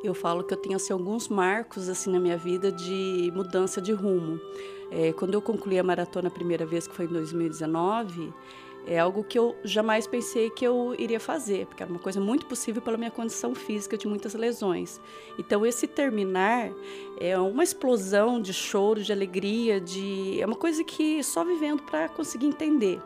Eu 0.03 0.15
falo 0.15 0.43
que 0.43 0.53
eu 0.53 0.59
tenho 0.59 0.77
assim, 0.77 0.93
alguns 0.93 1.29
marcos 1.29 1.89
assim 1.89 2.11
na 2.11 2.19
minha 2.19 2.37
vida 2.37 2.73
de 2.73 3.33
mudança 3.35 3.81
de 3.81 3.93
rumo. 3.93 4.41
É, 4.91 5.13
quando 5.13 5.35
eu 5.35 5.41
concluí 5.41 5.79
a 5.79 5.83
maratona 5.83 6.29
a 6.29 6.31
primeira 6.31 6.67
vez, 6.67 6.87
que 6.87 6.95
foi 6.95 7.07
em 7.07 7.09
2019, 7.09 8.33
é 8.87 8.99
algo 8.99 9.23
que 9.23 9.39
eu 9.39 9.55
jamais 9.63 10.07
pensei 10.07 10.51
que 10.51 10.67
eu 10.67 10.95
iria 10.99 11.21
fazer, 11.21 11.67
porque 11.67 11.83
era 11.83 11.91
uma 11.91 12.01
coisa 12.01 12.21
muito 12.21 12.47
possível 12.47 12.83
pela 12.83 12.97
minha 12.97 13.11
condição 13.11 13.55
física 13.55 13.97
de 13.97 14.09
muitas 14.09 14.35
lesões. 14.35 15.01
Então 15.39 15.65
esse 15.65 15.87
terminar 15.87 16.73
é 17.23 17.39
uma 17.39 17.63
explosão 17.63 18.43
de 18.43 18.53
choro, 18.53 19.01
de 19.01 19.13
alegria, 19.13 19.81
de 19.81 20.41
é 20.41 20.45
uma 20.45 20.57
coisa 20.57 20.83
que 20.83 21.23
só 21.23 21.45
vivendo 21.45 21.81
para 21.85 22.09
conseguir 22.09 22.47
entender. 22.47 23.01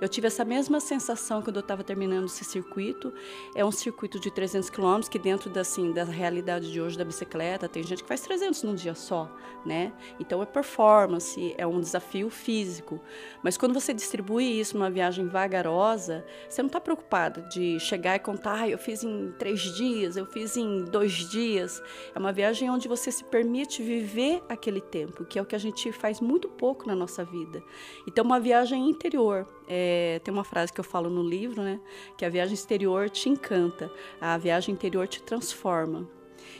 Eu 0.00 0.08
tive 0.08 0.26
essa 0.26 0.44
mesma 0.44 0.80
sensação 0.80 1.40
quando 1.42 1.56
eu 1.56 1.60
estava 1.60 1.84
terminando 1.84 2.26
esse 2.26 2.44
circuito. 2.44 3.12
É 3.54 3.64
um 3.64 3.70
circuito 3.70 4.18
de 4.18 4.30
300 4.30 4.70
quilômetros 4.70 5.08
que 5.08 5.18
dentro 5.18 5.48
da, 5.50 5.60
assim, 5.60 5.92
da 5.92 6.04
realidade 6.04 6.70
de 6.72 6.80
hoje 6.80 6.98
da 6.98 7.04
bicicleta 7.04 7.68
tem 7.68 7.82
gente 7.82 8.02
que 8.02 8.08
faz 8.08 8.20
300 8.20 8.62
num 8.62 8.74
dia 8.74 8.94
só, 8.94 9.30
né? 9.64 9.92
Então 10.18 10.42
é 10.42 10.46
performance, 10.46 11.54
é 11.56 11.66
um 11.66 11.80
desafio 11.80 12.28
físico. 12.30 13.00
Mas 13.42 13.56
quando 13.56 13.74
você 13.74 13.92
distribui 13.92 14.44
isso 14.60 14.76
numa 14.76 14.90
viagem 14.90 15.26
vagarosa, 15.26 16.24
você 16.48 16.62
não 16.62 16.68
está 16.68 16.80
preocupada 16.80 17.42
de 17.42 17.78
chegar 17.80 18.16
e 18.16 18.18
contar, 18.18 18.62
ah, 18.62 18.68
eu 18.68 18.78
fiz 18.78 19.02
em 19.04 19.32
três 19.38 19.60
dias, 19.60 20.16
eu 20.16 20.26
fiz 20.26 20.56
em 20.56 20.84
dois 20.84 21.12
dias. 21.12 21.82
É 22.14 22.18
uma 22.18 22.32
viagem 22.32 22.70
onde 22.70 22.88
você 22.88 23.10
se 23.10 23.24
permite 23.24 23.82
viver 23.82 24.42
aquele 24.48 24.80
tempo, 24.80 25.24
que 25.24 25.38
é 25.38 25.42
o 25.42 25.46
que 25.46 25.54
a 25.54 25.58
gente 25.58 25.90
faz 25.92 26.20
muito 26.20 26.48
pouco 26.48 26.86
na 26.86 26.94
nossa 26.94 27.24
vida. 27.24 27.62
Então, 28.06 28.24
uma 28.24 28.40
viagem 28.40 28.88
interior. 28.88 29.46
É, 29.68 30.20
tem 30.22 30.32
uma 30.32 30.44
frase 30.44 30.72
que 30.72 30.80
eu 30.80 30.84
falo 30.84 31.08
no 31.08 31.22
livro, 31.22 31.62
né? 31.62 31.80
Que 32.18 32.24
a 32.24 32.28
viagem 32.28 32.54
exterior 32.54 33.08
te 33.08 33.28
encanta, 33.28 33.90
a 34.20 34.36
viagem 34.36 34.74
interior 34.74 35.06
te 35.08 35.22
transforma. 35.22 36.08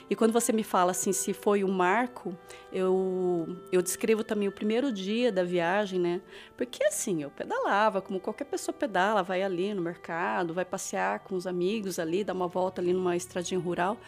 E 0.09 0.17
quando 0.17 0.33
você 0.33 0.53
me 0.53 0.63
fala 0.63 0.91
assim, 0.93 1.13
se 1.13 1.33
foi 1.33 1.63
um 1.65 1.71
marco, 1.71 2.37
eu, 2.73 3.47
eu 3.73 3.83
descrevo 3.83 4.23
também 4.25 4.49
o 4.49 4.53
primeiro 4.53 4.93
dia 4.93 5.31
da 5.33 5.45
viagem, 5.45 5.99
né? 6.01 6.21
Porque 6.57 6.83
assim, 6.85 7.23
eu 7.23 7.31
pedalava, 7.31 8.01
como 8.03 8.21
qualquer 8.21 8.45
pessoa 8.45 8.75
pedala, 8.75 9.23
vai 9.23 9.43
ali 9.43 9.73
no 9.75 9.83
mercado, 9.83 10.55
vai 10.55 10.65
passear 10.65 11.21
com 11.21 11.35
os 11.35 11.47
amigos 11.47 11.99
ali, 11.99 12.25
dar 12.25 12.33
uma 12.35 12.49
volta 12.49 12.81
ali 12.81 12.93
numa 12.93 13.17
estradinha 13.17 13.61
rural. 13.61 13.99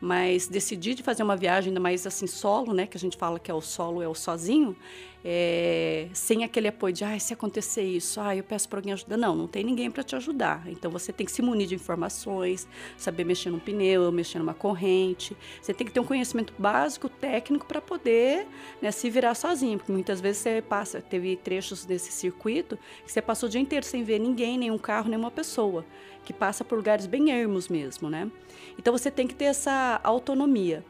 mas 0.00 0.48
decidi 0.48 0.94
de 0.94 1.02
fazer 1.02 1.22
uma 1.22 1.36
viagem 1.36 1.68
ainda 1.70 1.80
mais 1.80 2.06
assim 2.06 2.26
solo, 2.26 2.72
né, 2.72 2.86
que 2.86 2.96
a 2.96 3.00
gente 3.00 3.16
fala 3.16 3.38
que 3.38 3.50
é 3.50 3.54
o 3.54 3.60
solo 3.60 4.00
é 4.02 4.08
o 4.08 4.14
sozinho, 4.14 4.74
é, 5.24 6.08
sem 6.12 6.44
aquele 6.44 6.68
apoio 6.68 6.92
de, 6.92 7.04
ah, 7.04 7.18
se 7.18 7.34
acontecer 7.34 7.82
isso, 7.82 8.20
ah, 8.20 8.34
eu 8.34 8.42
peço 8.42 8.68
para 8.68 8.78
alguém 8.78 8.92
ajudar. 8.92 9.16
Não, 9.16 9.34
não 9.34 9.46
tem 9.46 9.62
ninguém 9.62 9.90
para 9.90 10.02
te 10.02 10.16
ajudar. 10.16 10.62
Então 10.66 10.90
você 10.90 11.12
tem 11.12 11.26
que 11.26 11.32
se 11.32 11.42
munir 11.42 11.66
de 11.66 11.74
informações, 11.74 12.66
saber 12.96 13.24
mexer 13.24 13.50
num 13.50 13.58
pneu, 13.58 14.10
mexer 14.10 14.38
numa 14.38 14.54
corrente. 14.54 15.36
Você 15.60 15.74
tem 15.74 15.86
que 15.86 15.92
ter 15.92 16.00
um 16.00 16.04
conhecimento 16.04 16.54
básico, 16.58 17.08
técnico, 17.08 17.66
para 17.66 17.80
poder 17.80 18.46
né, 18.80 18.90
se 18.90 19.10
virar 19.10 19.34
sozinho. 19.34 19.78
Porque 19.78 19.92
muitas 19.92 20.20
vezes 20.20 20.42
você 20.42 20.62
passa, 20.62 21.00
teve 21.00 21.36
trechos 21.36 21.84
desse 21.84 22.10
circuito 22.12 22.78
que 23.04 23.12
você 23.12 23.20
passou 23.20 23.46
o 23.48 23.50
dia 23.50 23.60
inteiro 23.60 23.84
sem 23.84 24.02
ver 24.02 24.18
ninguém, 24.18 24.58
nenhum 24.58 24.78
carro, 24.78 25.08
nenhuma 25.08 25.30
pessoa, 25.30 25.84
que 26.24 26.32
passa 26.32 26.64
por 26.64 26.76
lugares 26.76 27.06
bem 27.06 27.30
ermos 27.30 27.68
mesmo, 27.68 28.08
né? 28.08 28.30
Então 28.78 28.96
você 28.96 29.10
tem 29.10 29.26
que 29.26 29.34
ter 29.34 29.46
essa 29.46 30.00
autonomia. 30.02 30.84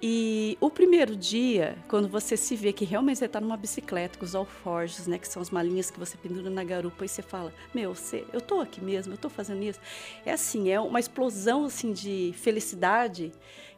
E 0.00 0.56
o 0.60 0.70
primeiro 0.70 1.16
dia, 1.16 1.76
quando 1.88 2.06
você 2.06 2.36
se 2.36 2.54
vê 2.54 2.72
que 2.72 2.84
realmente 2.84 3.18
você 3.18 3.24
está 3.24 3.40
numa 3.40 3.56
bicicleta 3.56 4.16
com 4.16 4.24
os 4.24 4.34
alforjes, 4.34 5.08
né, 5.08 5.18
que 5.18 5.26
são 5.26 5.42
as 5.42 5.50
malinhas 5.50 5.90
que 5.90 5.98
você 5.98 6.16
pendura 6.16 6.48
na 6.48 6.62
garupa, 6.62 7.04
e 7.04 7.08
você 7.08 7.20
fala, 7.20 7.52
meu, 7.74 7.94
você, 7.94 8.24
eu 8.32 8.38
estou 8.38 8.60
aqui 8.60 8.80
mesmo, 8.80 9.12
eu 9.12 9.16
estou 9.16 9.30
fazendo 9.30 9.60
isso. 9.64 9.80
É 10.24 10.32
assim, 10.32 10.70
é 10.70 10.78
uma 10.78 11.00
explosão 11.00 11.64
assim 11.64 11.92
de 11.92 12.32
felicidade 12.36 13.32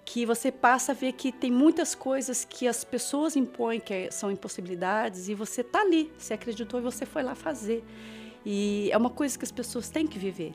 que 0.04 0.26
você 0.26 0.52
passa 0.52 0.92
a 0.92 0.94
ver 0.94 1.12
que 1.12 1.32
tem 1.32 1.50
muitas 1.50 1.94
coisas 1.94 2.44
que 2.44 2.68
as 2.68 2.84
pessoas 2.84 3.34
impõem 3.34 3.80
que 3.80 4.10
são 4.10 4.30
impossibilidades 4.30 5.28
e 5.28 5.34
você 5.34 5.62
está 5.62 5.80
ali, 5.80 6.12
você 6.18 6.34
acreditou 6.34 6.80
e 6.80 6.82
você 6.82 7.06
foi 7.06 7.22
lá 7.22 7.34
fazer. 7.34 7.82
E 8.44 8.90
é 8.92 8.96
uma 8.96 9.10
coisa 9.10 9.38
que 9.38 9.44
as 9.44 9.52
pessoas 9.52 9.88
têm 9.88 10.06
que 10.06 10.18
viver. 10.18 10.52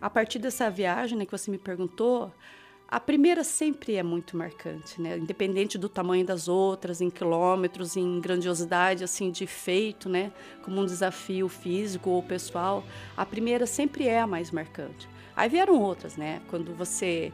A 0.00 0.08
partir 0.08 0.38
dessa 0.38 0.70
viagem 0.70 1.18
né, 1.18 1.24
que 1.26 1.32
você 1.32 1.50
me 1.50 1.58
perguntou, 1.58 2.32
a 2.88 3.00
primeira 3.00 3.42
sempre 3.42 3.96
é 3.96 4.02
muito 4.02 4.36
marcante, 4.36 5.00
né? 5.00 5.18
Independente 5.18 5.76
do 5.76 5.88
tamanho 5.88 6.24
das 6.24 6.48
outras, 6.48 7.00
em 7.00 7.10
quilômetros, 7.10 7.96
em 7.96 8.20
grandiosidade 8.20 9.02
assim 9.02 9.30
de 9.30 9.46
feito, 9.46 10.08
né? 10.08 10.32
Como 10.62 10.80
um 10.80 10.84
desafio 10.84 11.48
físico 11.48 12.10
ou 12.10 12.22
pessoal, 12.22 12.84
a 13.16 13.26
primeira 13.26 13.66
sempre 13.66 14.06
é 14.06 14.20
a 14.20 14.26
mais 14.26 14.50
marcante. 14.50 15.08
Aí 15.34 15.48
vieram 15.48 15.80
outras, 15.80 16.16
né? 16.16 16.40
Quando 16.48 16.72
você 16.74 17.32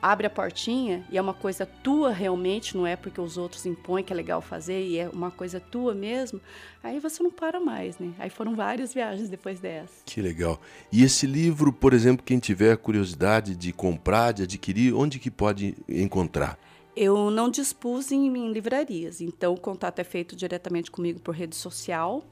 abre 0.00 0.26
a 0.26 0.30
portinha 0.30 1.04
e 1.10 1.18
é 1.18 1.20
uma 1.20 1.34
coisa 1.34 1.66
tua 1.66 2.12
realmente, 2.12 2.76
não 2.76 2.86
é 2.86 2.96
porque 2.96 3.20
os 3.20 3.36
outros 3.36 3.66
impõem 3.66 4.04
que 4.04 4.12
é 4.12 4.16
legal 4.16 4.40
fazer 4.40 4.86
e 4.86 4.98
é 4.98 5.08
uma 5.08 5.30
coisa 5.30 5.58
tua 5.58 5.94
mesmo, 5.94 6.40
aí 6.82 7.00
você 7.00 7.22
não 7.22 7.30
para 7.30 7.58
mais, 7.60 7.98
né? 7.98 8.12
Aí 8.18 8.30
foram 8.30 8.54
várias 8.54 8.94
viagens 8.94 9.28
depois 9.28 9.58
dessa. 9.58 9.92
Que 10.04 10.20
legal. 10.20 10.60
E 10.92 11.02
esse 11.02 11.26
livro, 11.26 11.72
por 11.72 11.92
exemplo, 11.92 12.24
quem 12.24 12.38
tiver 12.38 12.76
curiosidade 12.76 13.56
de 13.56 13.72
comprar, 13.72 14.32
de 14.32 14.42
adquirir, 14.44 14.94
onde 14.94 15.18
que 15.18 15.30
pode 15.30 15.76
encontrar? 15.88 16.58
Eu 16.94 17.30
não 17.30 17.50
dispus 17.50 18.10
em, 18.10 18.26
em 18.26 18.52
livrarias, 18.52 19.20
então 19.20 19.52
o 19.54 19.60
contato 19.60 19.98
é 19.98 20.04
feito 20.04 20.34
diretamente 20.34 20.90
comigo 20.90 21.20
por 21.20 21.34
rede 21.34 21.56
social. 21.56 22.24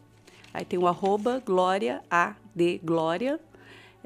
Aí 0.52 0.64
tem 0.64 0.78
o 0.78 0.86
arroba 0.86 1.42
Glória 1.44 2.00
A 2.10 2.34
D 2.54 2.80
Glória 2.82 3.40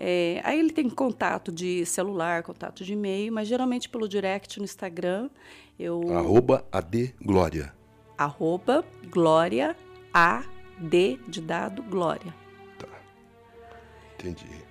é, 0.01 0.41
aí 0.45 0.61
ele 0.61 0.71
tem 0.71 0.89
contato 0.89 1.51
de 1.51 1.85
celular, 1.85 2.45
contato 2.45 2.85
de 2.85 2.93
e-mail, 2.93 3.33
mas 3.33 3.49
geralmente 3.49 3.89
pelo 3.89 4.09
direct 4.09 4.59
no 4.61 4.65
Instagram. 4.65 5.29
Eu... 5.77 6.01
Arroba 6.17 6.65
AD 6.71 7.17
Glória. 7.21 7.75
Arroba 8.17 8.85
Glória 9.11 9.77
AD 10.15 11.19
de 11.27 11.41
dado 11.41 11.83
Glória. 11.83 12.33
Tá. 12.79 12.87
Entendi. 14.15 14.68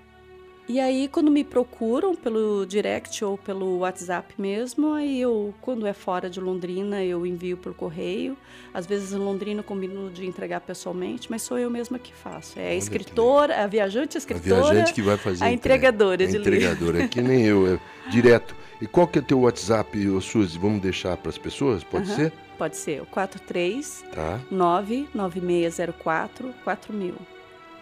E 0.69 0.81
aí, 0.81 1.07
quando 1.07 1.31
me 1.31 1.45
procuram 1.45 2.13
pelo 2.13 2.65
direct 2.65 3.23
ou 3.23 3.37
pelo 3.37 3.77
WhatsApp 3.77 4.33
mesmo, 4.37 4.91
aí 4.93 5.21
eu, 5.21 5.53
quando 5.61 5.87
é 5.87 5.93
fora 5.93 6.29
de 6.29 6.41
Londrina, 6.41 7.01
eu 7.01 7.25
envio 7.25 7.55
por 7.55 7.73
correio. 7.73 8.35
Às 8.73 8.85
vezes 8.85 9.13
em 9.13 9.17
Londrina 9.17 9.61
eu 9.61 9.63
combino 9.63 10.09
de 10.09 10.25
entregar 10.25 10.59
pessoalmente, 10.59 11.31
mas 11.31 11.41
sou 11.41 11.57
eu 11.57 11.69
mesma 11.69 11.97
que 11.97 12.13
faço. 12.13 12.59
É 12.59 12.71
a 12.71 12.75
escritora, 12.75 13.63
a 13.63 13.67
viajante 13.67 14.17
escritora. 14.17 14.55
A 14.55 14.71
viajante 14.71 14.93
que 14.93 15.01
vai 15.01 15.15
fazer 15.15 15.45
a 15.45 15.53
entregadora 15.53 16.25
a 16.25 16.27
de 16.27 16.35
entregadora, 16.35 17.03
é 17.03 17.07
que 17.07 17.21
nem 17.21 17.45
eu, 17.45 17.75
é 17.75 17.79
direto. 18.11 18.53
E 18.81 18.85
qual 18.85 19.07
que 19.07 19.19
é 19.19 19.21
teu 19.21 19.39
WhatsApp, 19.39 19.97
Suzy? 20.21 20.59
Vamos 20.59 20.81
deixar 20.81 21.15
para 21.15 21.29
as 21.29 21.37
pessoas? 21.37 21.81
Pode 21.81 22.09
ser? 22.09 22.33
Pode 22.57 22.75
ser. 22.75 23.01
O 23.01 23.05
43 23.05 24.03
tá. 24.13 24.41
99604 24.51 26.53
4000. 26.63 27.36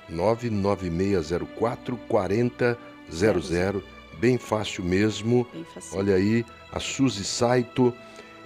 99604 0.09 1.97
4000. 2.07 3.83
Bem 4.19 4.38
fácil 4.38 4.83
mesmo. 4.83 5.47
Bem 5.51 5.63
fácil. 5.65 5.97
Olha 5.97 6.15
aí, 6.15 6.45
a 6.71 6.79
Suzy 6.79 7.24
Saito 7.24 7.93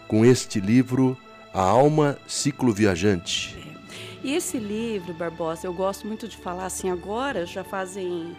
com 0.07 0.25
este 0.25 0.59
livro, 0.59 1.15
A 1.53 1.61
Alma 1.61 2.17
Ciclo 2.27 2.73
Viajante. 2.73 3.55
É. 3.65 3.69
E 4.23 4.35
esse 4.35 4.57
livro, 4.57 5.13
Barbosa, 5.13 5.65
eu 5.65 5.73
gosto 5.73 6.05
muito 6.05 6.27
de 6.27 6.35
falar 6.35 6.65
assim 6.65 6.89
agora, 6.89 7.45
já 7.45 7.63
fazem. 7.63 8.35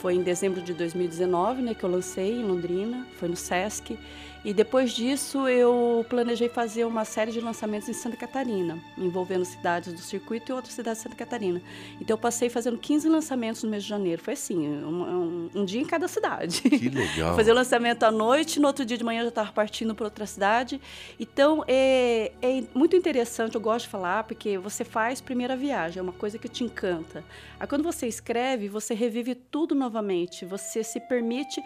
Foi 0.00 0.14
em 0.14 0.22
dezembro 0.22 0.60
de 0.60 0.74
2019 0.74 1.62
né, 1.62 1.74
que 1.74 1.84
eu 1.84 1.90
lancei 1.90 2.40
em 2.40 2.42
Londrina, 2.42 3.06
foi 3.20 3.28
no 3.28 3.36
Sesc. 3.36 3.96
E 4.44 4.52
depois 4.52 4.92
disso, 4.92 5.46
eu 5.46 6.04
planejei 6.08 6.48
fazer 6.48 6.84
uma 6.84 7.04
série 7.04 7.30
de 7.30 7.40
lançamentos 7.40 7.88
em 7.88 7.92
Santa 7.92 8.16
Catarina, 8.16 8.76
envolvendo 8.98 9.44
cidades 9.44 9.92
do 9.92 10.00
circuito 10.00 10.50
e 10.50 10.52
outras 10.52 10.74
cidades 10.74 10.98
de 10.98 11.04
Santa 11.04 11.16
Catarina. 11.16 11.62
Então, 12.00 12.14
eu 12.14 12.18
passei 12.18 12.48
fazendo 12.48 12.76
15 12.76 13.08
lançamentos 13.08 13.62
no 13.62 13.70
mês 13.70 13.84
de 13.84 13.88
janeiro. 13.88 14.20
Foi 14.20 14.34
assim, 14.34 14.68
um, 14.68 15.02
um, 15.02 15.50
um 15.60 15.64
dia 15.64 15.80
em 15.80 15.84
cada 15.84 16.08
cidade. 16.08 16.60
Que 16.62 16.88
legal. 16.90 17.36
fazer 17.36 17.52
o 17.52 17.54
lançamento 17.54 18.02
à 18.02 18.10
noite, 18.10 18.58
no 18.58 18.66
outro 18.66 18.84
dia 18.84 18.98
de 18.98 19.04
manhã 19.04 19.20
eu 19.20 19.24
já 19.24 19.28
estava 19.28 19.52
partindo 19.52 19.94
para 19.94 20.06
outra 20.06 20.26
cidade. 20.26 20.80
Então, 21.20 21.64
é, 21.68 22.32
é 22.42 22.64
muito 22.74 22.96
interessante, 22.96 23.54
eu 23.54 23.60
gosto 23.60 23.84
de 23.84 23.90
falar, 23.90 24.24
porque 24.24 24.58
você 24.58 24.84
faz 24.84 25.20
primeira 25.20 25.56
viagem, 25.56 26.00
é 26.00 26.02
uma 26.02 26.12
coisa 26.12 26.36
que 26.36 26.48
te 26.48 26.64
encanta. 26.64 27.24
Aí, 27.60 27.66
quando 27.68 27.84
você 27.84 28.08
escreve, 28.08 28.68
você 28.68 28.92
revive 28.92 29.36
tudo 29.36 29.72
novamente, 29.72 30.44
você 30.44 30.82
se 30.82 30.98
permite. 30.98 31.62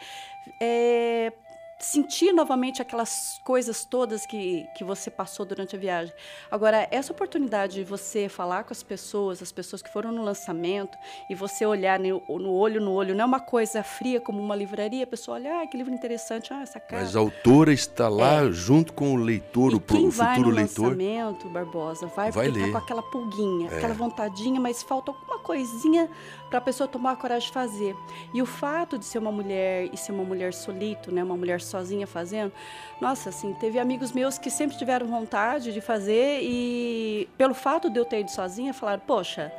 É, 0.60 1.32
sentir 1.78 2.32
novamente 2.32 2.80
aquelas 2.80 3.40
coisas 3.44 3.84
todas 3.84 4.24
que, 4.24 4.66
que 4.76 4.82
você 4.82 5.10
passou 5.10 5.44
durante 5.44 5.76
a 5.76 5.78
viagem. 5.78 6.14
Agora, 6.50 6.88
essa 6.90 7.12
oportunidade 7.12 7.74
de 7.74 7.84
você 7.84 8.28
falar 8.28 8.64
com 8.64 8.72
as 8.72 8.82
pessoas, 8.82 9.42
as 9.42 9.52
pessoas 9.52 9.82
que 9.82 9.90
foram 9.90 10.10
no 10.10 10.22
lançamento, 10.22 10.96
e 11.28 11.34
você 11.34 11.66
olhar 11.66 11.98
no, 11.98 12.22
no 12.28 12.52
olho 12.52 12.80
no 12.80 12.92
olho, 12.92 13.14
não 13.14 13.22
é 13.22 13.26
uma 13.26 13.40
coisa 13.40 13.82
fria 13.82 14.20
como 14.20 14.40
uma 14.40 14.56
livraria, 14.56 15.04
a 15.04 15.06
pessoa 15.06 15.36
olha, 15.36 15.60
ah, 15.60 15.66
que 15.66 15.76
livro 15.76 15.92
interessante, 15.92 16.52
ah, 16.52 16.62
essa 16.62 16.80
cara. 16.80 17.02
Mas 17.02 17.14
a 17.14 17.18
autora 17.18 17.72
está 17.72 18.08
lá 18.08 18.44
é. 18.44 18.52
junto 18.52 18.92
com 18.92 19.12
o 19.12 19.16
leitor, 19.16 19.72
e 19.72 19.74
o, 19.76 19.80
quem 19.80 20.06
o 20.06 20.10
vai 20.10 20.36
futuro 20.36 20.50
no 20.50 20.56
leitor. 20.56 20.84
lançamento, 20.84 21.48
Barbosa, 21.48 22.06
vai, 22.06 22.30
vai 22.30 22.46
ficar 22.46 22.58
ler. 22.58 22.72
com 22.72 22.78
aquela 22.78 23.02
pulguinha, 23.02 23.70
É. 23.70 23.76
aquela 23.76 23.94
vontadinha, 23.94 24.60
mas 24.60 24.82
falta 24.82 25.10
alguma 25.10 25.38
coisinha 25.40 26.08
para 26.48 26.58
a 26.58 26.62
pessoa 26.62 26.88
tomar 26.88 27.12
a 27.12 27.16
coragem 27.16 27.48
de 27.48 27.52
fazer. 27.52 27.94
E 28.32 28.40
o 28.40 28.46
fato 28.46 28.98
de 28.98 29.04
ser 29.04 29.18
uma 29.18 29.32
mulher 29.32 29.90
e 29.92 29.96
ser 29.96 30.12
uma 30.12 30.24
mulher 30.24 30.54
solito, 30.54 31.12
né, 31.12 31.22
uma 31.22 31.36
mulher 31.36 31.60
sozinha 31.66 32.06
fazendo, 32.06 32.52
nossa, 33.00 33.28
assim, 33.28 33.52
teve 33.54 33.78
amigos 33.78 34.12
meus 34.12 34.38
que 34.38 34.50
sempre 34.50 34.76
tiveram 34.78 35.06
vontade 35.06 35.72
de 35.72 35.80
fazer 35.80 36.40
e 36.42 37.28
pelo 37.36 37.54
fato 37.54 37.90
de 37.90 37.98
eu 37.98 38.04
ter 38.04 38.20
ido 38.20 38.30
sozinha, 38.30 38.72
falaram, 38.72 39.02
poxa, 39.06 39.52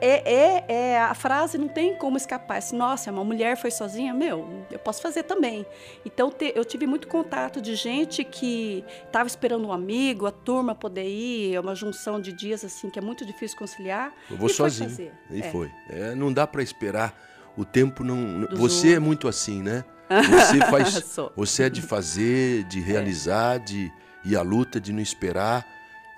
é, 0.00 0.22
é, 0.24 0.64
é- 0.68 0.98
a 0.98 1.12
frase 1.12 1.58
não 1.58 1.68
tem 1.68 1.94
como 1.96 2.16
escapar. 2.16 2.56
Assim, 2.56 2.74
Nossa, 2.78 3.10
uma 3.12 3.22
mulher 3.22 3.58
foi 3.58 3.70
sozinha, 3.70 4.14
meu, 4.14 4.64
eu 4.70 4.78
posso 4.78 5.02
fazer 5.02 5.24
também. 5.24 5.66
Então 6.02 6.30
te- 6.30 6.52
eu 6.56 6.64
tive 6.64 6.86
muito 6.86 7.06
contato 7.08 7.60
de 7.60 7.74
gente 7.74 8.24
que 8.24 8.82
estava 9.04 9.26
esperando 9.26 9.66
um 9.68 9.72
amigo, 9.72 10.24
a 10.24 10.30
turma 10.30 10.74
poder 10.74 11.04
ir, 11.06 11.54
é 11.54 11.60
uma 11.60 11.74
junção 11.74 12.18
de 12.18 12.32
dias 12.32 12.64
assim 12.64 12.88
que 12.88 12.98
é 12.98 13.02
muito 13.02 13.26
difícil 13.26 13.58
conciliar. 13.58 14.14
Eu 14.30 14.38
vou 14.38 14.48
e 14.48 14.52
foi 14.54 14.70
sozinho. 14.70 14.88
fazer. 14.88 15.12
E 15.30 15.40
É. 15.40 15.50
foi. 15.50 15.70
É, 15.90 16.14
não 16.14 16.32
dá 16.32 16.46
para 16.46 16.62
esperar. 16.62 17.14
O 17.56 17.64
tempo 17.64 18.04
não. 18.04 18.46
Você 18.56 18.94
é 18.94 18.98
muito 18.98 19.28
assim, 19.28 19.62
né? 19.62 19.84
Você 20.08 20.58
faz. 20.70 21.18
Você 21.36 21.62
é 21.64 21.70
de 21.70 21.82
fazer, 21.82 22.64
de 22.64 22.80
realizar, 22.80 23.58
de 23.58 23.90
ir 24.24 24.36
à 24.36 24.42
luta, 24.42 24.80
de 24.80 24.92
não 24.92 25.00
esperar. 25.00 25.66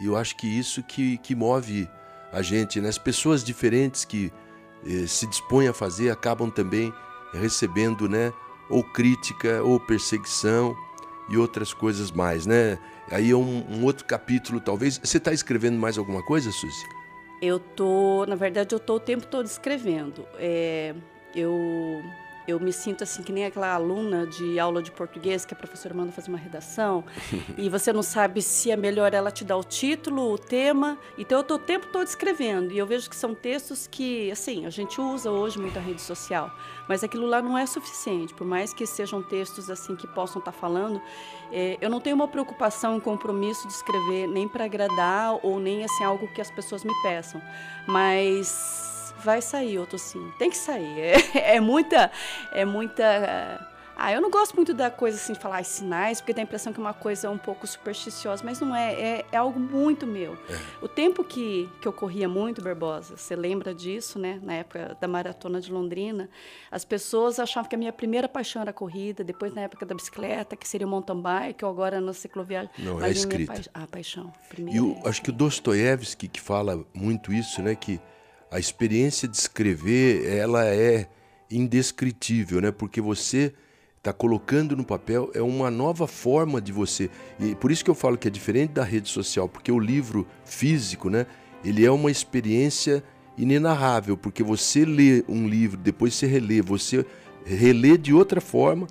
E 0.01 0.07
eu 0.07 0.17
acho 0.17 0.37
que 0.37 0.47
isso 0.47 0.83
que, 0.83 1.19
que 1.19 1.35
move 1.35 1.89
a 2.33 2.43
gente, 2.43 2.81
né? 2.81 2.89
As 2.89 2.99
pessoas 2.99 3.43
diferentes 3.43 4.05
que 4.05 4.33
eh, 4.87 5.07
se 5.07 5.27
dispõem 5.27 5.69
a 5.69 5.73
fazer 5.73 6.11
acabam 6.11 6.51
também 6.51 6.93
recebendo, 7.33 8.09
né? 8.09 8.33
Ou 8.71 8.85
crítica, 8.85 9.63
ou 9.63 9.81
perseguição 9.81 10.77
e 11.29 11.37
outras 11.37 11.73
coisas 11.73 12.11
mais, 12.11 12.47
né? 12.47 12.79
Aí 13.11 13.31
é 13.31 13.35
um, 13.37 13.65
um 13.71 13.85
outro 13.85 14.05
capítulo, 14.05 14.61
talvez. 14.61 14.99
Você 15.03 15.19
está 15.19 15.33
escrevendo 15.33 15.79
mais 15.79 15.97
alguma 15.97 16.23
coisa, 16.23 16.51
Suzy? 16.53 16.85
Eu 17.41 17.59
tô, 17.59 18.27
na 18.27 18.35
verdade, 18.35 18.75
eu 18.75 18.81
tô 18.81 18.97
o 18.97 19.01
tempo 19.01 19.27
todo 19.27 19.47
escrevendo. 19.47 20.27
É, 20.39 20.95
eu 21.35 22.03
eu 22.49 22.59
me 22.59 22.73
sinto 22.73 23.05
assim 23.05 23.23
que 23.23 23.31
nem 23.31 23.45
aquela 23.45 23.75
aluna 23.75 24.27
de 24.27 24.59
aula 24.59 24.83
de 24.83 24.91
português 24.91 25.45
que 25.45 25.53
a 25.53 25.57
professora 25.57 25.95
manda 25.95 26.11
fazer 26.11 26.31
uma 26.31 26.39
redação 26.39 27.05
e 27.59 27.69
você 27.69 27.93
não 27.93 28.03
sabe 28.03 28.41
se 28.41 28.71
é 28.71 28.77
melhor 28.77 29.13
ela 29.13 29.31
te 29.31 29.45
dar 29.45 29.59
o 29.59 29.63
título, 29.63 30.33
o 30.33 30.39
tema. 30.39 30.99
Então 31.19 31.39
eu 31.39 31.43
estou 31.43 31.59
o 31.59 31.61
tempo 31.61 31.89
todo 31.89 32.07
escrevendo 32.07 32.73
e 32.73 32.79
eu 32.79 32.87
vejo 32.87 33.11
que 33.11 33.15
são 33.15 33.35
textos 33.35 33.87
que, 33.87 34.31
assim, 34.31 34.65
a 34.65 34.71
gente 34.71 34.99
usa 34.99 35.31
hoje 35.31 35.59
muito 35.59 35.79
a 35.79 35.83
rede 35.83 36.01
social, 36.01 36.51
mas 36.89 37.05
aquilo 37.05 37.27
lá 37.27 37.43
não 37.43 37.59
é 37.59 37.67
suficiente. 37.67 38.33
Por 38.33 38.47
mais 38.47 38.73
que 38.73 38.87
sejam 38.87 39.23
textos 39.23 39.69
assim 39.69 39.95
que 39.95 40.07
possam 40.07 40.39
estar 40.39 40.53
tá 40.53 40.59
falando, 40.59 41.03
é, 41.53 41.77
eu 41.83 41.91
não 41.91 42.01
tenho 42.01 42.17
uma 42.17 42.29
preocupação, 42.29 42.97
um 42.97 43.01
compromisso 43.01 43.69
de 43.69 43.75
escrever 43.75 44.27
nem 44.27 44.49
para 44.49 44.65
agradar 44.65 45.39
ou 45.43 45.61
nem 45.61 45.85
assim 45.85 46.03
algo 46.03 46.27
que 46.29 46.41
as 46.41 46.51
pessoas 46.51 46.83
me 46.83 46.95
peçam, 47.03 47.43
mas 47.87 48.98
vai 49.23 49.43
sair 49.43 49.79
outro 49.79 49.99
sim. 49.99 50.33
Tem 50.39 50.51
que 50.51 50.57
sair. 50.57 51.01
É, 51.01 51.57
é 51.57 51.61
muita. 51.61 52.11
É 52.53 52.65
muita. 52.65 53.69
Ah, 54.01 54.13
eu 54.13 54.21
não 54.21 54.31
gosto 54.31 54.55
muito 54.55 54.73
da 54.73 54.93
coisa 54.93 55.17
assim 55.17 55.33
de 55.33 55.41
falar 55.41 55.65
sinais, 55.65 56.21
porque 56.21 56.33
dá 56.33 56.41
a 56.41 56.45
impressão 56.45 56.73
que 56.73 56.79
é 56.79 56.81
uma 56.81 56.95
coisa 56.95 57.27
é 57.27 57.31
um 57.31 57.37
pouco 57.37 57.67
supersticiosa, 57.67 58.45
mas 58.45 58.61
não 58.61 58.73
é, 58.73 58.93
é, 58.95 59.27
é 59.33 59.37
algo 59.37 59.59
muito 59.59 60.07
meu. 60.07 60.35
É. 60.49 60.85
O 60.85 60.87
tempo 60.87 61.25
que, 61.25 61.69
que 61.81 61.89
eu 61.89 61.93
corria 61.93 62.29
muito, 62.29 62.63
Barbosa, 62.63 63.17
você 63.17 63.35
lembra 63.35 63.75
disso, 63.75 64.17
né? 64.17 64.39
Na 64.41 64.55
época 64.55 64.97
da 65.01 65.09
maratona 65.09 65.61
de 65.61 65.73
Londrina, 65.73 66.31
as 66.71 66.85
pessoas 66.85 67.41
achavam 67.41 67.69
que 67.69 67.75
a 67.75 67.79
minha 67.79 67.93
primeira 67.93 68.29
paixão 68.29 68.63
era 68.63 68.71
a 68.71 68.73
corrida, 68.73 69.25
depois 69.25 69.53
na 69.53 69.63
época 69.63 69.85
da 69.85 69.97
bicicleta, 69.97 70.55
que 70.55 70.69
seria 70.69 70.87
o 70.87 70.91
mountain 70.91 71.21
bike, 71.21 71.65
ou 71.65 71.71
agora 71.73 72.01
na 72.01 72.13
cicloviagem. 72.13 72.71
Não, 72.79 73.03
é 73.03 73.11
escrita. 73.11 73.53
Pa... 73.53 73.83
Ah, 73.83 73.87
paixão. 73.89 74.33
Primeiro 74.49 74.79
e 74.79 74.81
o, 74.81 74.97
é... 75.05 75.09
acho 75.09 75.21
que 75.21 75.31
o 75.31 75.33
Dostoiévski 75.33 76.29
que 76.29 76.41
fala 76.41 76.87
muito 76.95 77.33
isso, 77.33 77.61
né? 77.61 77.75
Que 77.75 78.01
a 78.51 78.59
experiência 78.59 79.29
de 79.29 79.37
escrever 79.37 80.27
ela 80.27 80.65
é 80.67 81.09
indescritível, 81.51 82.61
né? 82.61 82.71
Porque 82.71 83.01
você 83.01 83.53
está 83.97 84.13
colocando 84.13 84.77
no 84.77 84.85
papel 84.85 85.31
é 85.35 85.43
uma 85.43 85.71
nova 85.71 86.07
forma 86.07 86.61
de 86.61 86.73
você 86.73 87.11
e 87.39 87.55
por 87.55 87.71
isso 87.71 87.85
que 87.85 87.91
eu 87.91 87.95
falo 87.95 88.17
que 88.17 88.29
é 88.29 88.31
diferente 88.31 88.71
da 88.71 88.85
rede 88.85 89.09
social, 89.09 89.49
porque 89.49 89.73
o 89.73 89.79
livro 89.79 90.27
físico, 90.45 91.11
né? 91.11 91.27
Ele 91.65 91.85
é 91.85 91.91
uma 91.91 92.11
experiência 92.11 93.03
inenarrável, 93.37 94.17
porque 94.17 94.43
você 94.43 94.85
lê 94.85 95.25
um 95.29 95.49
livro, 95.49 95.77
depois 95.77 96.15
você 96.15 96.27
relê, 96.27 96.63
você 96.63 97.05
relê 97.45 97.97
de 97.97 98.13
outra 98.13 98.41
forma 98.41 98.87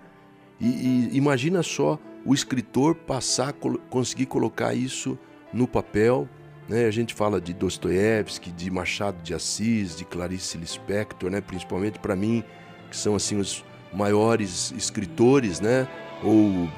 e, 0.60 0.68
e 0.68 1.18
imagina 1.18 1.64
só 1.64 2.00
o 2.26 2.34
escritor 2.34 2.96
passar, 2.96 3.54
conseguir 3.90 4.26
colocar 4.26 4.74
isso 4.74 5.18
no 5.54 5.68
papel 5.68 6.28
né? 6.68 6.86
A 6.86 6.92
gente 6.92 7.14
fala 7.14 7.40
de 7.40 7.54
Dostoiévski, 7.54 8.52
de 8.52 8.70
Machado 8.70 9.22
de 9.24 9.34
Assis, 9.34 9.96
de 9.96 10.04
Clarice 10.04 10.58
Lispector, 10.58 11.30
né? 11.30 11.42
principalmente 11.42 12.00
para 12.00 12.16
mim, 12.16 12.44
que 12.90 12.98
são 12.98 13.16
assim 13.16 13.38
os 13.38 13.64
maiores 13.94 14.72
escritores, 14.76 15.60
né? 15.60 15.88
ou 16.24 16.70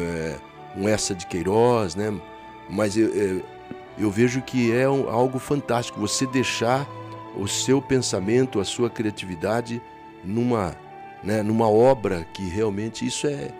é, 0.00 0.36
um 0.76 0.88
Essa 0.88 1.14
de 1.14 1.26
Queiroz, 1.26 1.94
né? 1.96 2.12
mas 2.70 2.96
eu, 2.96 3.08
eu, 3.08 3.38
é, 3.38 3.42
eu 3.98 4.10
vejo 4.10 4.42
que 4.42 4.72
é 4.72 4.88
um, 4.88 5.08
algo 5.08 5.38
fantástico 5.38 6.00
você 6.00 6.26
deixar 6.26 6.88
o 7.36 7.46
seu 7.48 7.82
pensamento, 7.82 8.60
a 8.60 8.64
sua 8.64 8.88
criatividade 8.88 9.82
numa, 10.24 10.76
né, 11.22 11.42
numa 11.42 11.68
obra 11.68 12.26
que 12.32 12.48
realmente 12.48 13.06
isso 13.06 13.26
é, 13.26 13.50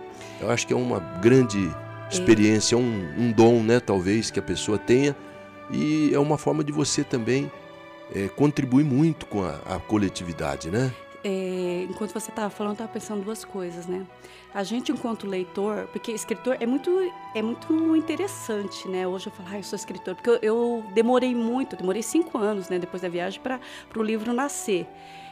eu 0.40 0.50
acho 0.50 0.66
que 0.66 0.72
é 0.72 0.76
uma 0.76 0.98
grande 0.98 1.70
experiência, 2.10 2.76
um, 2.76 3.14
um 3.18 3.32
dom, 3.32 3.62
né, 3.62 3.80
talvez, 3.80 4.30
que 4.30 4.38
a 4.38 4.42
pessoa 4.42 4.78
tenha 4.78 5.14
e 5.70 6.12
é 6.12 6.18
uma 6.18 6.38
forma 6.38 6.62
de 6.62 6.72
você 6.72 7.02
também 7.02 7.50
é, 8.14 8.28
contribuir 8.28 8.84
muito 8.84 9.26
com 9.26 9.42
a, 9.42 9.58
a 9.66 9.78
coletividade, 9.78 10.70
né? 10.70 10.92
É, 11.26 11.86
enquanto 11.88 12.12
você 12.12 12.28
estava 12.28 12.50
falando, 12.50 12.72
eu 12.72 12.84
estava 12.84 12.92
pensando 12.92 13.24
duas 13.24 13.46
coisas, 13.46 13.86
né? 13.86 14.06
A 14.52 14.62
gente, 14.62 14.92
enquanto 14.92 15.26
leitor, 15.26 15.88
porque 15.90 16.12
escritor 16.12 16.58
é 16.60 16.66
muito, 16.66 16.90
é 17.34 17.40
muito 17.40 17.96
interessante, 17.96 18.86
né? 18.86 19.06
Hoje 19.08 19.28
eu 19.28 19.32
falo, 19.32 19.48
ah, 19.52 19.56
eu 19.56 19.62
sou 19.62 19.74
escritor, 19.74 20.14
porque 20.14 20.28
eu, 20.28 20.38
eu 20.42 20.84
demorei 20.92 21.34
muito, 21.34 21.76
demorei 21.76 22.02
cinco 22.02 22.36
anos, 22.36 22.68
né, 22.68 22.78
depois 22.78 23.00
da 23.00 23.08
viagem, 23.08 23.40
para 23.40 23.58
o 23.96 24.02
livro 24.02 24.34
nascer 24.34 24.86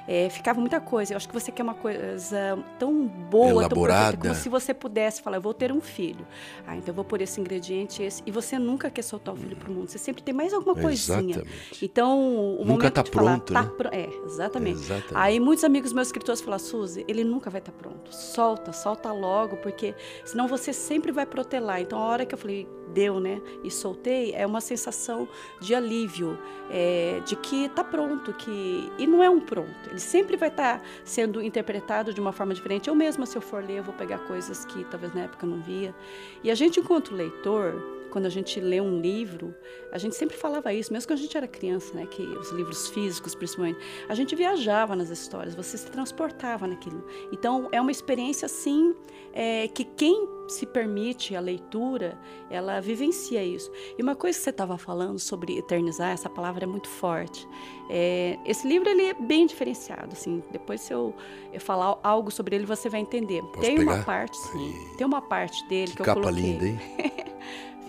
é, 0.07 0.29
ficava 0.29 0.61
muita 0.61 0.81
coisa. 0.81 1.13
Eu 1.13 1.17
acho 1.17 1.29
que 1.29 1.35
você 1.35 1.51
quer 1.53 1.63
uma 1.63 1.75
coisa 1.75 2.59
tão 2.79 3.07
boa, 3.07 3.63
Elaborada. 3.63 3.69
tão 3.69 3.87
perfeita, 3.87 4.19
como 4.19 4.35
se 4.35 4.49
você 4.49 4.75
pudesse 4.75 5.23
falar, 5.23 5.37
eu 5.37 5.41
vou 5.41 5.55
ter 5.55 5.73
um 5.73 5.81
filho. 5.81 6.27
Ah, 6.67 6.77
então 6.77 6.89
eu 6.89 6.95
vou 6.95 7.05
pôr 7.05 7.21
esse 7.21 7.41
ingrediente 7.41 8.03
esse. 8.03 8.23
E 8.27 8.31
você 8.31 8.59
nunca 8.59 8.91
quer 8.91 9.03
soltar 9.03 9.35
o 9.35 9.37
filho 9.37 9.57
para 9.57 9.71
o 9.71 9.73
mundo. 9.73 9.89
Você 9.89 9.99
sempre 9.99 10.23
tem 10.23 10.35
mais 10.35 10.53
alguma 10.53 10.75
coisinha. 10.75 11.37
Exatamente. 11.37 11.85
Então, 11.85 12.57
o 12.57 12.65
nunca 12.65 12.89
está 12.89 13.03
pronto, 13.03 13.53
falar, 13.53 13.65
né? 13.67 13.73
Tá 13.79 13.91
É, 13.93 14.09
exatamente. 14.27 14.81
exatamente. 14.81 15.15
Aí 15.15 15.41
muitos 15.41 15.65
amigos 15.65 15.93
meus 15.93 16.09
escritores 16.09 16.41
falam, 16.41 16.59
Suzy, 16.59 17.05
ele 17.09 17.25
nunca 17.25 17.51
vai 17.51 17.61
estar 17.61 17.73
tá 17.73 17.79
pronto. 17.79 18.15
Solta, 18.15 18.73
solta 18.73 19.13
logo, 19.13 19.57
porque 19.59 19.95
senão 20.25 20.47
você 20.49 20.73
sempre 20.73 21.13
vai 21.13 21.27
protelar. 21.27 21.81
Então, 21.81 21.99
a 21.99 22.05
hora 22.07 22.27
que 22.27 22.35
eu 22.35 22.39
falei, 22.39 22.69
deu, 22.93 23.19
né? 23.19 23.41
E 23.65 23.71
soltei, 23.71 24.33
é 24.35 24.47
uma 24.47 24.61
sensação 24.61 25.29
de 25.61 25.75
alívio, 25.75 26.39
é, 26.71 27.21
de 27.25 27.35
que 27.37 27.65
está 27.65 27.83
pronto, 27.83 28.33
que 28.33 28.91
e 28.99 29.07
não 29.07 29.23
é 29.23 29.29
um 29.29 29.41
pronto. 29.41 29.91
Ele 29.91 29.99
sempre 29.99 30.37
vai 30.37 30.49
estar 30.49 30.79
tá 30.79 30.85
sendo 31.05 31.43
interpretado 31.43 32.13
de 32.13 32.21
uma 32.21 32.33
forma 32.33 32.55
diferente. 32.55 32.89
Eu 32.89 32.95
mesma, 32.95 33.27
se 33.27 33.37
eu 33.37 33.43
for 33.43 33.65
ler, 33.65 33.79
eu 33.79 33.83
vou 33.83 33.95
pegar 33.95 34.19
coisas 34.19 34.65
que 34.65 34.85
talvez 34.85 35.15
na 35.15 35.23
época 35.23 35.47
eu 35.47 35.51
não 35.51 35.61
via. 35.61 35.95
E 36.43 36.51
a 36.51 36.55
gente, 36.55 36.81
enquanto 36.81 37.15
leitor, 37.15 38.02
quando 38.13 38.27
a 38.27 38.31
gente 38.31 38.61
lê 38.61 38.79
um 38.79 39.01
livro, 39.01 39.55
a 39.91 39.97
gente 39.97 40.15
sempre 40.15 40.37
falava 40.37 40.73
isso, 40.73 40.93
mesmo 40.93 41.09
quando 41.09 41.19
a 41.19 41.23
gente 41.23 41.37
era 41.37 41.49
criança, 41.49 41.95
né, 41.95 42.07
que 42.07 42.23
os 42.23 42.51
livros 42.51 42.89
físicos, 42.89 43.35
principalmente, 43.35 43.79
a 44.07 44.15
gente 44.15 44.37
viajava 44.37 44.95
nas 44.95 45.09
histórias, 45.09 45.55
você 45.55 45.79
se 45.79 45.91
transportava 45.91 46.67
naquilo. 46.67 47.05
Então, 47.33 47.69
é 47.73 47.81
uma 47.81 47.91
experiência, 47.91 48.45
assim, 48.45 48.95
é, 49.33 49.67
que 49.69 49.83
quem 49.85 50.29
se 50.49 50.67
permite 50.67 51.35
a 51.35 51.41
leitura, 51.41 52.19
ela 52.51 52.81
vivencia 52.81 53.43
isso. 53.43 53.71
E 53.97 54.03
uma 54.03 54.15
coisa 54.15 54.37
que 54.39 54.45
você 54.45 54.51
estava 54.51 54.77
falando 54.77 55.19
sobre 55.19 55.57
eternizar, 55.57 56.11
essa 56.11 56.29
palavra 56.29 56.65
é 56.65 56.67
muito 56.67 56.89
forte. 56.89 57.49
É, 57.89 58.39
esse 58.45 58.67
livro 58.67 58.89
ele 58.89 59.07
é 59.07 59.15
bem 59.15 59.47
diferenciado, 59.47 60.11
assim. 60.13 60.43
Depois 60.51 60.83
se 60.83 60.93
eu, 60.93 61.15
eu 61.53 61.61
falar 61.61 61.99
algo 62.03 62.31
sobre 62.31 62.57
ele, 62.57 62.67
você 62.67 62.89
vai 62.89 63.01
entender. 63.01 63.43
Posso 63.43 63.61
tem 63.61 63.77
pegar? 63.77 63.95
uma 63.95 64.03
parte, 64.05 64.37
sim. 64.37 64.75
Aí. 64.75 64.97
Tem 64.97 65.07
uma 65.07 65.23
parte 65.23 65.67
dele 65.69 65.91
que, 65.91 65.97
que 65.97 66.03
eu 66.03 66.07
capa 66.07 66.21
coloquei. 66.21 66.43
linda, 66.43 66.67
hein? 66.67 66.79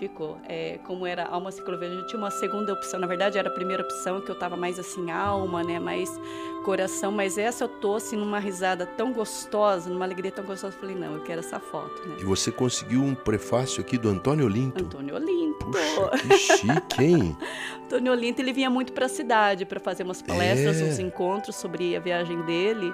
ficou. 0.08 0.38
É, 0.46 0.78
como 0.84 1.06
era 1.06 1.24
alma 1.24 1.50
cicloviagem, 1.50 1.98
eu 1.98 2.06
tinha 2.06 2.18
uma 2.18 2.30
segunda 2.30 2.72
opção. 2.72 3.00
Na 3.00 3.06
verdade, 3.06 3.38
era 3.38 3.48
a 3.48 3.52
primeira 3.52 3.82
opção, 3.82 4.20
que 4.20 4.30
eu 4.30 4.34
estava 4.34 4.56
mais 4.56 4.78
assim, 4.78 5.10
alma, 5.10 5.62
né? 5.62 5.78
Mais 5.78 6.10
coração. 6.64 7.12
Mas 7.12 7.38
essa 7.38 7.64
eu 7.64 7.68
tô 7.68 7.96
assim, 7.96 8.16
numa 8.16 8.38
risada 8.38 8.86
tão 8.86 9.12
gostosa, 9.12 9.88
numa 9.90 10.04
alegria 10.04 10.32
tão 10.32 10.44
gostosa. 10.44 10.74
Eu 10.74 10.80
falei, 10.80 10.96
não, 10.96 11.14
eu 11.14 11.20
quero 11.22 11.40
essa 11.40 11.60
foto, 11.60 12.08
né? 12.08 12.16
E 12.20 12.24
você 12.24 12.50
conseguiu 12.50 13.02
um 13.02 13.14
prefácio 13.14 13.80
aqui 13.80 13.96
do 13.96 14.08
Antônio 14.08 14.46
Olinto? 14.46 14.82
Antônio 14.84 15.14
Olinto. 15.14 15.66
Puxa, 15.66 16.10
que 16.28 16.36
chique, 16.38 17.02
hein? 17.04 17.36
Antônio 17.84 18.12
Olinto, 18.12 18.40
ele 18.40 18.52
vinha 18.52 18.70
muito 18.70 18.92
para 18.92 19.06
a 19.06 19.08
cidade 19.08 19.64
para 19.64 19.78
fazer 19.78 20.02
umas 20.02 20.20
palestras, 20.22 20.80
É. 20.80 20.84
uns 20.84 20.98
encontros 20.98 21.54
sobre 21.56 21.94
a 21.94 22.00
viagem 22.00 22.40
dele. 22.42 22.92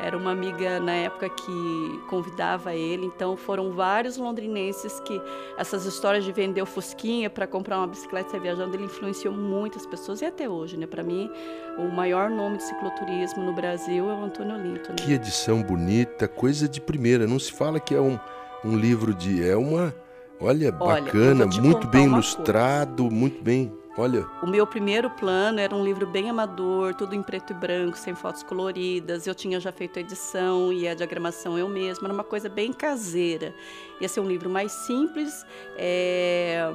Era 0.00 0.16
uma 0.16 0.32
amiga 0.32 0.80
na 0.80 0.92
época 0.92 1.28
que 1.28 2.00
convidava 2.10 2.74
ele. 2.74 3.06
Então 3.06 3.36
foram 3.36 3.70
vários 3.72 4.16
londrinenses 4.16 4.98
que 5.00 5.20
essas 5.56 5.86
histórias 5.86 6.24
de 6.24 6.32
vender 6.32 6.60
o 6.60 6.66
fusquinha 6.66 7.30
para 7.30 7.46
comprar 7.46 7.78
uma 7.78 7.86
bicicleta 7.86 8.36
e 8.36 8.40
viajando, 8.40 8.74
ele 8.76 8.84
influenciou 8.84 9.32
muitas 9.32 9.86
pessoas 9.86 10.20
e 10.20 10.24
até 10.24 10.48
hoje, 10.48 10.76
né? 10.76 10.86
Para 10.86 11.04
mim, 11.04 11.30
o 11.78 11.84
maior 11.94 12.28
nome 12.28 12.56
de 12.56 12.64
cicloturismo 12.64 13.11
no 13.36 13.52
Brasil 13.52 14.10
é 14.10 14.14
o 14.14 14.24
Antônio 14.24 14.56
Olinto. 14.56 14.90
Né? 14.90 14.96
Que 14.96 15.12
edição 15.12 15.62
bonita, 15.62 16.26
coisa 16.26 16.68
de 16.68 16.80
primeira. 16.80 17.26
Não 17.26 17.38
se 17.38 17.52
fala 17.52 17.78
que 17.78 17.94
é 17.94 18.00
um, 18.00 18.18
um 18.64 18.76
livro 18.76 19.14
de. 19.14 19.46
É 19.46 19.56
uma. 19.56 19.94
Olha, 20.40 20.74
Olha, 20.80 21.02
bacana, 21.02 21.46
muito 21.46 21.86
bem 21.86 22.06
ilustrado, 22.06 23.10
muito 23.10 23.42
bem. 23.42 23.72
Olha, 23.96 24.26
O 24.42 24.46
meu 24.46 24.66
primeiro 24.66 25.10
plano 25.10 25.60
era 25.60 25.74
um 25.74 25.84
livro 25.84 26.06
bem 26.06 26.30
amador, 26.30 26.94
tudo 26.94 27.14
em 27.14 27.22
preto 27.22 27.52
e 27.52 27.54
branco, 27.54 27.96
sem 27.96 28.14
fotos 28.14 28.42
coloridas. 28.42 29.26
Eu 29.26 29.34
tinha 29.34 29.60
já 29.60 29.70
feito 29.70 29.98
a 29.98 30.00
edição 30.00 30.72
e 30.72 30.88
a 30.88 30.94
diagramação 30.94 31.58
eu 31.58 31.68
mesma, 31.68 32.06
era 32.06 32.14
uma 32.14 32.24
coisa 32.24 32.48
bem 32.48 32.72
caseira. 32.72 33.54
Ia 34.00 34.08
ser 34.08 34.20
um 34.20 34.26
livro 34.26 34.48
mais 34.48 34.72
simples, 34.72 35.44
é, 35.76 36.72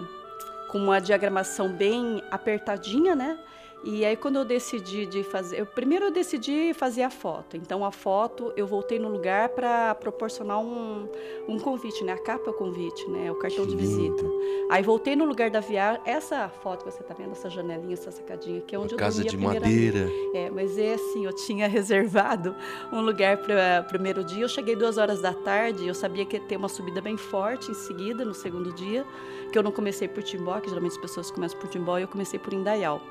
com 0.69 0.77
uma 0.77 0.99
diagramação 0.99 1.69
bem 1.69 2.21
apertadinha, 2.29 3.15
né? 3.15 3.39
E 3.83 4.03
aí 4.03 4.17
quando 4.17 4.37
eu 4.37 4.45
decidi 4.45 5.05
de 5.05 5.23
fazer, 5.23 5.59
eu, 5.59 5.65
primeiro 5.65 6.05
eu 6.05 6.11
decidi 6.11 6.73
fazer 6.73 7.03
a 7.03 7.09
foto. 7.09 7.55
Então 7.55 7.85
a 7.85 7.91
foto 7.91 8.51
eu 8.55 8.65
voltei 8.67 8.99
no 8.99 9.07
lugar 9.07 9.49
para 9.49 9.95
proporcionar 9.95 10.59
um, 10.59 11.07
um 11.47 11.59
convite, 11.59 12.03
né? 12.03 12.13
A 12.13 12.17
capa 12.17 12.47
é 12.47 12.49
o 12.49 12.53
convite, 12.53 13.09
né? 13.09 13.31
O 13.31 13.35
cartão 13.35 13.65
Que 13.65 13.71
de 13.71 13.77
visita. 13.77 14.23
Aí 14.69 14.83
voltei 14.83 15.15
no 15.15 15.25
lugar 15.25 15.49
da 15.49 15.59
viagem. 15.59 16.01
Essa 16.05 16.49
foto 16.49 16.83
que 16.83 16.91
você 16.91 17.03
tá 17.03 17.13
vendo, 17.13 17.31
essa 17.31 17.49
janelinha, 17.49 17.93
essa 17.93 18.11
sacadinha 18.11 18.59
aqui 18.59 18.75
é 18.75 18.79
onde 18.79 18.93
uma 18.93 18.95
eu 18.95 19.05
casa 19.05 19.23
de 19.23 19.37
madeira. 19.37 20.09
é, 20.33 20.49
mas 20.49 20.77
é 20.77 20.95
assim, 20.95 21.25
eu 21.25 21.33
tinha 21.33 21.67
reservado 21.69 22.55
um 22.91 23.01
lugar 23.01 23.37
para 23.37 23.85
o 23.85 23.89
primeiro 23.89 24.23
dia. 24.23 24.43
Eu 24.43 24.49
cheguei 24.49 24.75
duas 24.75 24.97
horas 24.97 25.21
da 25.21 25.33
tarde, 25.33 25.87
eu 25.87 25.93
sabia 25.93 26.25
que 26.25 26.35
ia 26.37 26.41
ter 26.41 26.57
uma 26.57 26.67
subida 26.69 26.99
bem 26.99 27.15
forte 27.15 27.71
em 27.71 27.73
seguida, 27.73 28.25
no 28.25 28.33
segundo 28.33 28.73
dia, 28.73 29.05
que 29.51 29.57
eu 29.57 29.63
não 29.63 29.71
comecei 29.71 30.07
por 30.07 30.23
Timbó, 30.23 30.59
que 30.59 30.69
geralmente 30.69 30.93
as 30.93 30.97
pessoas 30.97 31.29
começam 31.29 31.59
por 31.59 31.69
Timbó, 31.69 31.97
e 31.97 32.01
eu 32.01 32.07
comecei 32.07 32.39
por 32.39 32.53
Indaial. 32.53 33.01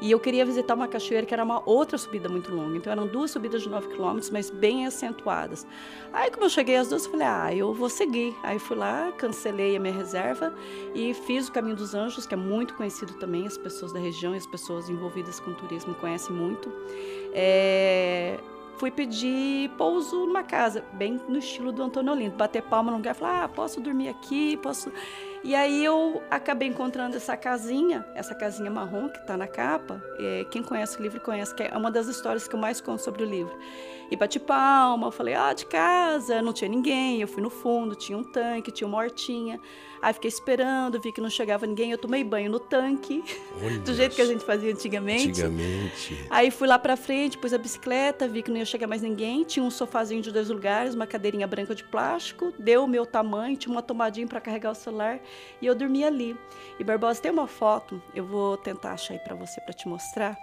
E 0.00 0.10
E 0.10 0.12
eu 0.12 0.18
queria 0.18 0.44
visitar 0.44 0.74
uma 0.74 0.88
cachoeira 0.88 1.24
que 1.24 1.32
era 1.32 1.44
uma 1.44 1.62
outra 1.64 1.96
subida 1.96 2.28
muito 2.28 2.52
longa. 2.52 2.76
Então 2.76 2.92
eram 2.92 3.06
duas 3.06 3.30
subidas 3.30 3.62
de 3.62 3.68
9 3.68 3.86
quilômetros, 3.90 4.28
mas 4.28 4.50
bem 4.50 4.84
acentuadas. 4.84 5.64
Aí, 6.12 6.32
como 6.32 6.46
eu 6.46 6.50
cheguei 6.50 6.74
às 6.74 6.88
duas, 6.88 7.04
eu 7.04 7.12
falei, 7.12 7.26
ah, 7.28 7.54
eu 7.54 7.72
vou 7.72 7.88
seguir. 7.88 8.34
Aí 8.42 8.58
fui 8.58 8.76
lá, 8.76 9.12
cancelei 9.12 9.76
a 9.76 9.78
minha 9.78 9.94
reserva 9.94 10.52
e 10.96 11.14
fiz 11.14 11.46
o 11.46 11.52
Caminho 11.52 11.76
dos 11.76 11.94
Anjos, 11.94 12.26
que 12.26 12.34
é 12.34 12.36
muito 12.36 12.74
conhecido 12.74 13.12
também, 13.20 13.46
as 13.46 13.56
pessoas 13.56 13.92
da 13.92 14.00
região 14.00 14.34
e 14.34 14.38
as 14.38 14.46
pessoas 14.46 14.88
envolvidas 14.88 15.38
com 15.38 15.52
turismo 15.52 15.94
conhecem 15.94 16.34
muito. 16.34 16.72
É, 17.32 18.40
fui 18.78 18.90
pedir 18.90 19.70
pouso 19.78 20.26
numa 20.26 20.42
casa, 20.42 20.84
bem 20.94 21.20
no 21.28 21.38
estilo 21.38 21.70
do 21.70 21.84
Antônio 21.84 22.12
Olinto, 22.12 22.36
bater 22.36 22.62
palma 22.62 22.90
num 22.90 22.96
lugar, 22.96 23.14
falar, 23.14 23.44
ah, 23.44 23.48
posso 23.48 23.80
dormir 23.80 24.08
aqui, 24.08 24.56
posso... 24.56 24.90
E 25.42 25.54
aí 25.54 25.82
eu 25.82 26.22
acabei 26.30 26.68
encontrando 26.68 27.16
essa 27.16 27.34
casinha, 27.34 28.06
essa 28.14 28.34
casinha 28.34 28.70
marrom 28.70 29.08
que 29.08 29.18
está 29.18 29.38
na 29.38 29.46
capa. 29.46 30.02
É, 30.18 30.44
quem 30.50 30.62
conhece 30.62 30.98
o 30.98 31.02
livro 31.02 31.18
conhece, 31.18 31.54
que 31.54 31.62
é 31.62 31.74
uma 31.74 31.90
das 31.90 32.08
histórias 32.08 32.46
que 32.46 32.54
eu 32.54 32.60
mais 32.60 32.78
conto 32.80 33.00
sobre 33.02 33.22
o 33.22 33.26
livro. 33.26 33.56
E 34.10 34.16
bati 34.16 34.38
palma, 34.38 35.10
falei, 35.10 35.34
ah, 35.34 35.54
de 35.54 35.64
casa, 35.64 36.42
não 36.42 36.52
tinha 36.52 36.68
ninguém. 36.68 37.22
Eu 37.22 37.28
fui 37.28 37.42
no 37.42 37.48
fundo, 37.48 37.94
tinha 37.94 38.18
um 38.18 38.24
tanque, 38.24 38.70
tinha 38.70 38.86
uma 38.86 38.98
hortinha. 38.98 39.58
Aí 40.02 40.14
fiquei 40.14 40.28
esperando, 40.28 40.98
vi 40.98 41.12
que 41.12 41.20
não 41.20 41.28
chegava 41.28 41.66
ninguém, 41.66 41.90
eu 41.90 41.98
tomei 41.98 42.24
banho 42.24 42.50
no 42.50 42.58
tanque, 42.58 43.22
Olha 43.62 43.78
do 43.84 43.92
jeito 43.92 44.16
que 44.16 44.22
a 44.22 44.24
gente 44.24 44.42
fazia 44.44 44.72
antigamente. 44.72 45.28
Antigamente. 45.28 46.26
Aí 46.30 46.50
fui 46.50 46.66
lá 46.66 46.78
pra 46.78 46.96
frente, 46.96 47.36
pus 47.36 47.52
a 47.52 47.58
bicicleta, 47.58 48.26
vi 48.26 48.42
que 48.42 48.50
não 48.50 48.56
ia 48.56 48.64
chegar 48.64 48.86
mais 48.86 49.02
ninguém, 49.02 49.44
tinha 49.44 49.62
um 49.62 49.70
sofazinho 49.70 50.22
de 50.22 50.32
dois 50.32 50.48
lugares, 50.48 50.94
uma 50.94 51.06
cadeirinha 51.06 51.46
branca 51.46 51.74
de 51.74 51.84
plástico, 51.84 52.50
deu 52.58 52.84
o 52.84 52.88
meu 52.88 53.04
tamanho, 53.04 53.56
tinha 53.56 53.70
uma 53.70 53.82
tomadinha 53.82 54.26
para 54.26 54.40
carregar 54.40 54.70
o 54.70 54.74
celular 54.74 55.20
e 55.60 55.66
eu 55.66 55.74
dormi 55.74 56.02
ali. 56.02 56.34
E 56.78 56.84
Barbosa, 56.84 57.20
tem 57.20 57.30
uma 57.30 57.46
foto, 57.46 58.02
eu 58.14 58.24
vou 58.24 58.56
tentar 58.56 58.92
achar 58.92 59.14
aí 59.14 59.20
para 59.20 59.34
você 59.34 59.60
para 59.60 59.74
te 59.74 59.86
mostrar. 59.86 60.38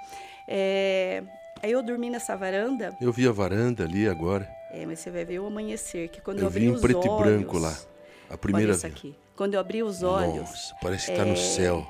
É... 0.48 1.24
Aí 1.64 1.72
eu 1.72 1.82
dormi 1.82 2.12
nessa 2.12 2.36
varanda. 2.36 2.96
Eu 3.02 3.12
vi 3.12 3.28
a 3.28 3.32
varanda 3.32 3.84
ali 3.84 4.08
agora. 4.08 4.48
É, 4.72 4.86
mas 4.86 5.00
você 5.00 5.10
vai 5.10 5.26
ver 5.26 5.40
o 5.40 5.48
amanhecer, 5.48 6.10
que 6.10 6.22
quando 6.22 6.38
eu, 6.38 6.44
eu 6.44 6.48
abri 6.48 6.60
vi 6.60 6.68
em 6.68 6.80
preto 6.80 7.10
olhos, 7.10 7.20
e 7.20 7.24
branco 7.24 7.58
lá. 7.58 7.76
A 8.30 8.38
primeira 8.38 8.74
vez. 8.74 8.86
aqui. 8.86 9.16
Quando 9.38 9.54
eu 9.54 9.60
abri 9.60 9.84
os 9.84 10.04
olhos. 10.04 10.50
Nossa, 10.50 10.76
parece 10.82 11.06
que 11.06 11.12
está 11.12 11.24
é... 11.24 11.30
no 11.30 11.38
céu. 11.38 11.88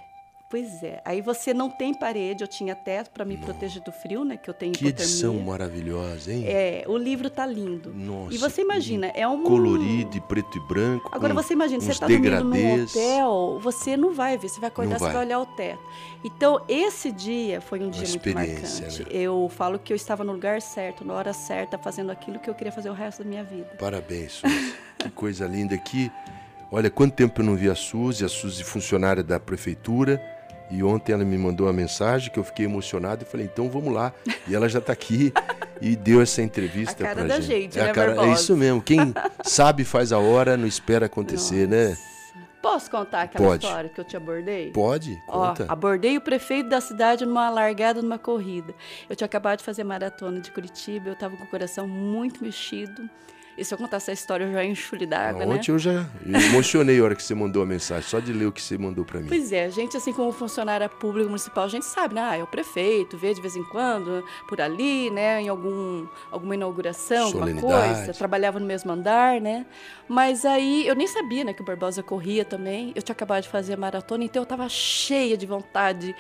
Pois 0.49 0.81
é. 0.81 1.01
Aí 1.03 1.19
você 1.19 1.53
não 1.53 1.69
tem 1.69 1.93
parede, 1.93 2.41
eu 2.41 2.47
tinha 2.47 2.73
teto 2.73 3.10
para 3.12 3.25
me 3.25 3.36
Nossa. 3.36 3.47
proteger 3.47 3.83
do 3.83 3.91
frio, 3.91 4.23
né? 4.23 4.38
Que 4.38 4.49
eu 4.49 4.53
tenho 4.53 4.71
Que 4.71 4.88
edição 4.88 5.33
maravilhosa, 5.39 6.31
hein? 6.31 6.45
É, 6.47 6.86
o 6.88 6.97
livro 6.97 7.29
tá 7.29 7.45
lindo. 7.45 7.93
Nossa. 7.93 8.33
E 8.33 8.38
você 8.38 8.62
imagina, 8.62 9.07
é 9.07 9.27
um 9.27 9.43
colorido, 9.43 10.21
preto 10.21 10.57
e 10.57 10.62
branco. 10.62 11.10
Agora 11.12 11.33
você 11.33 11.51
imagina, 11.51 11.81
você 11.81 11.99
tá 11.99 12.07
dormindo 12.07 12.45
num 12.45 12.83
hotel, 12.83 13.60
você 13.62 13.97
não 13.97 14.13
vai 14.13 14.38
ver, 14.38 14.47
você 14.47 14.60
vai 14.62 14.69
acordar, 14.69 14.97
vai. 14.97 15.10
você 15.10 15.13
vai 15.17 15.25
olhar 15.25 15.39
o 15.39 15.45
teto. 15.45 15.83
Então, 16.23 16.63
esse 16.69 17.12
dia 17.12 17.60
foi 17.60 17.81
um 17.81 17.89
dia 17.89 18.07
muito 18.07 18.33
marcante. 18.33 19.01
Né? 19.01 19.05
Eu 19.10 19.51
falo 19.53 19.77
que 19.77 19.91
eu 19.91 19.97
estava 19.97 20.23
no 20.23 20.31
lugar 20.31 20.62
certo, 20.62 21.03
na 21.03 21.13
hora 21.13 21.33
certa, 21.33 21.77
fazendo 21.77 22.10
aquilo 22.10 22.39
que 22.39 22.49
eu 22.49 22.55
queria 22.55 22.71
fazer 22.71 22.89
o 22.89 22.93
resto 22.93 23.21
da 23.21 23.29
minha 23.29 23.43
vida. 23.43 23.75
Parabéns, 23.77 24.41
que 24.97 25.10
coisa 25.10 25.45
linda 25.45 25.75
aqui. 25.75 26.10
Olha, 26.71 26.89
quanto 26.89 27.13
tempo 27.13 27.41
eu 27.41 27.45
não 27.45 27.56
vi 27.56 27.69
a 27.69 27.75
Suzy, 27.75 28.25
a 28.25 28.30
Suzy 28.30 28.63
funcionária 28.63 29.23
da 29.23 29.39
prefeitura 29.39 30.21
e 30.69 30.84
ontem 30.84 31.13
ela 31.13 31.23
me 31.23 31.38
mandou 31.38 31.65
uma 31.67 31.73
mensagem 31.73 32.30
que 32.30 32.38
eu 32.38 32.43
fiquei 32.43 32.65
emocionado 32.65 33.23
e 33.23 33.25
falei, 33.25 33.45
então 33.45 33.69
vamos 33.69 33.93
lá. 33.93 34.13
E 34.47 34.53
ela 34.53 34.67
já 34.67 34.80
está 34.80 34.91
aqui 34.91 35.32
e 35.82 35.95
deu 35.95 36.21
essa 36.21 36.41
entrevista 36.41 37.10
a 37.10 37.13
da 37.13 37.39
gente. 37.39 37.75
gente 37.75 37.80
é, 37.80 37.84
né, 37.84 37.93
cara, 37.93 38.25
é 38.25 38.34
isso 38.34 38.56
mesmo. 38.56 38.82
Quem 38.82 39.13
sabe 39.43 39.86
faz 39.86 40.12
a 40.12 40.19
hora, 40.19 40.58
não 40.58 40.67
espera 40.67 41.06
acontecer, 41.06 41.67
né? 41.67 41.89
Nossa. 41.89 42.01
né? 42.01 42.08
Posso 42.62 42.91
contar 42.91 43.21
aquela 43.21 43.47
Pode. 43.47 43.65
história 43.65 43.89
que 43.89 44.01
eu 44.01 44.03
te 44.03 44.17
abordei? 44.17 44.71
Pode, 44.71 45.15
conta. 45.25 45.65
Ó, 45.69 45.71
abordei 45.71 46.17
o 46.17 46.21
prefeito 46.21 46.67
da 46.67 46.82
cidade 46.82 47.25
numa 47.25 47.49
largada, 47.49 48.01
numa 48.01 48.19
corrida. 48.19 48.73
Eu 49.10 49.15
tinha 49.15 49.25
acabado 49.25 49.60
de 49.60 49.63
fazer 49.63 49.86
maratona 49.86 50.41
de 50.41 50.51
Curitiba, 50.51 51.08
eu 51.08 51.13
estava 51.13 51.38
com 51.38 51.43
o 51.43 51.47
coração 51.47 51.88
muito 51.88 52.43
mexido. 52.43 53.10
E 53.58 53.65
se 53.65 53.74
eu 53.74 53.78
contar 53.78 53.98
essa 53.98 54.12
história, 54.12 54.46
eu 54.46 54.54
já 54.54 54.63
encho 54.63 54.96
d'água, 55.08 55.46
né? 55.46 55.56
Ontem 55.56 55.72
eu 55.72 55.80
já 55.80 56.06
emocionei 56.26 57.00
a 57.00 57.04
hora 57.04 57.15
que 57.15 57.24
você 57.24 57.34
mandou 57.34 57.63
a 57.63 57.65
mensagem, 57.65 58.08
só 58.08 58.20
de 58.20 58.32
ler 58.32 58.46
o 58.46 58.52
que 58.52 58.62
você 58.62 58.78
mandou 58.78 59.04
para 59.04 59.20
mim. 59.20 59.28
Pois 59.28 59.52
é, 59.52 59.65
a 59.65 59.70
gente, 59.70 59.98
assim, 59.98 60.13
como 60.13 60.32
funcionária 60.32 60.88
pública 60.88 61.28
municipal, 61.28 61.63
a 61.63 61.67
gente 61.67 61.86
sabe, 61.86 62.13
né? 62.13 62.22
Ah, 62.22 62.38
é 62.38 62.43
o 62.43 62.48
prefeito, 62.48 63.17
vê 63.17 63.34
de 63.34 63.41
vez 63.41 63.56
em 63.56 63.63
quando, 63.63 64.24
por 64.48 64.62
ali, 64.62 65.10
né? 65.10 65.41
Em 65.41 65.50
algum, 65.50 66.06
alguma 66.32 66.54
inauguração, 66.54 67.26
alguma 67.26 67.54
coisa. 67.54 68.13
Trabalhava 68.13 68.60
no 68.60 68.65
mesmo 68.65 68.91
andar, 68.91 69.41
né? 69.41 69.65
Mas 70.08 70.46
aí, 70.46 70.88
eu 70.88 70.96
nem 70.96 71.08
sabia, 71.08 71.43
né? 71.43 71.54
Que 71.54 71.62
o 71.62 71.65
Barbosa 71.65 72.04
corria 72.04 72.46
também. 72.46 72.93
Eu 72.96 73.02
tinha 73.02 73.13
acabado 73.13 73.43
de 73.43 73.50
fazer 73.50 73.74
a 73.74 73.78
maratona, 73.78 74.24
então 74.24 74.43
eu 74.43 74.46
tava 74.46 74.70
cheia 74.70 75.36
de 75.36 75.46
vontade 75.46 76.15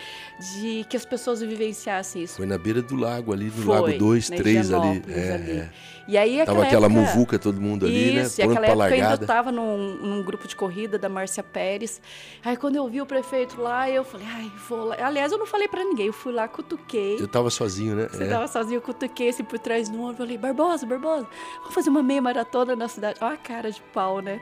de 0.53 0.85
que 0.89 0.97
as 0.97 1.05
pessoas 1.05 1.41
vivenciassem 1.41 2.23
isso. 2.23 2.37
Foi 2.37 2.45
na 2.47 2.57
beira 2.57 2.81
do 2.81 2.95
lago 2.95 3.31
ali, 3.31 3.49
do 3.49 3.61
Foi, 3.61 3.75
Lago 3.75 3.97
2, 3.97 4.29
3 4.29 4.73
ali. 4.73 5.03
É, 5.07 5.33
ali. 5.33 5.51
É. 5.51 5.69
E 6.07 6.17
aí, 6.17 6.41
Tava 6.45 6.63
aquela 6.63 6.87
época, 6.87 7.01
muvuca, 7.27 7.37
todo 7.37 7.59
mundo 7.59 7.85
ali, 7.85 8.17
isso, 8.17 8.39
né? 8.39 8.45
Pronto 8.45 8.57
aquela 8.59 8.85
época 8.85 8.99
eu 8.99 9.09
ainda 9.09 9.23
estava 9.23 9.51
num, 9.51 9.95
num, 9.97 10.23
grupo 10.23 10.47
de 10.47 10.55
corrida 10.55 10.97
da 10.97 11.09
Márcia 11.09 11.43
Pérez. 11.43 12.01
Aí 12.43 12.55
quando 12.55 12.77
eu 12.77 12.87
vi 12.87 13.01
o 13.01 13.05
prefeito 13.05 13.61
lá, 13.61 13.89
eu 13.89 14.03
falei, 14.03 14.25
ai, 14.27 14.51
vou 14.67 14.85
lá. 14.85 14.95
Aliás, 14.99 15.31
eu 15.31 15.37
não 15.37 15.45
falei 15.45 15.67
para 15.67 15.83
ninguém, 15.83 16.07
eu 16.07 16.13
fui 16.13 16.31
lá, 16.31 16.47
cutuquei. 16.47 17.17
Eu 17.19 17.27
tava 17.27 17.49
sozinho, 17.49 17.95
né? 17.95 18.07
Você 18.09 18.23
é. 18.23 18.27
tava 18.27 18.47
sozinho, 18.47 18.77
eu 18.77 18.81
cutuquei 18.81 19.29
assim 19.29 19.43
por 19.43 19.59
trás 19.59 19.89
do 19.89 20.01
ombro, 20.01 20.17
falei, 20.17 20.37
Barbosa, 20.37 20.85
Barbosa, 20.85 21.27
vamos 21.59 21.73
fazer 21.73 21.89
uma 21.89 22.01
meia 22.01 22.21
maratona 22.21 22.75
na 22.75 22.87
cidade. 22.87 23.19
Olha 23.21 23.33
a 23.33 23.37
cara 23.37 23.69
de 23.69 23.81
pau, 23.93 24.21
né? 24.21 24.39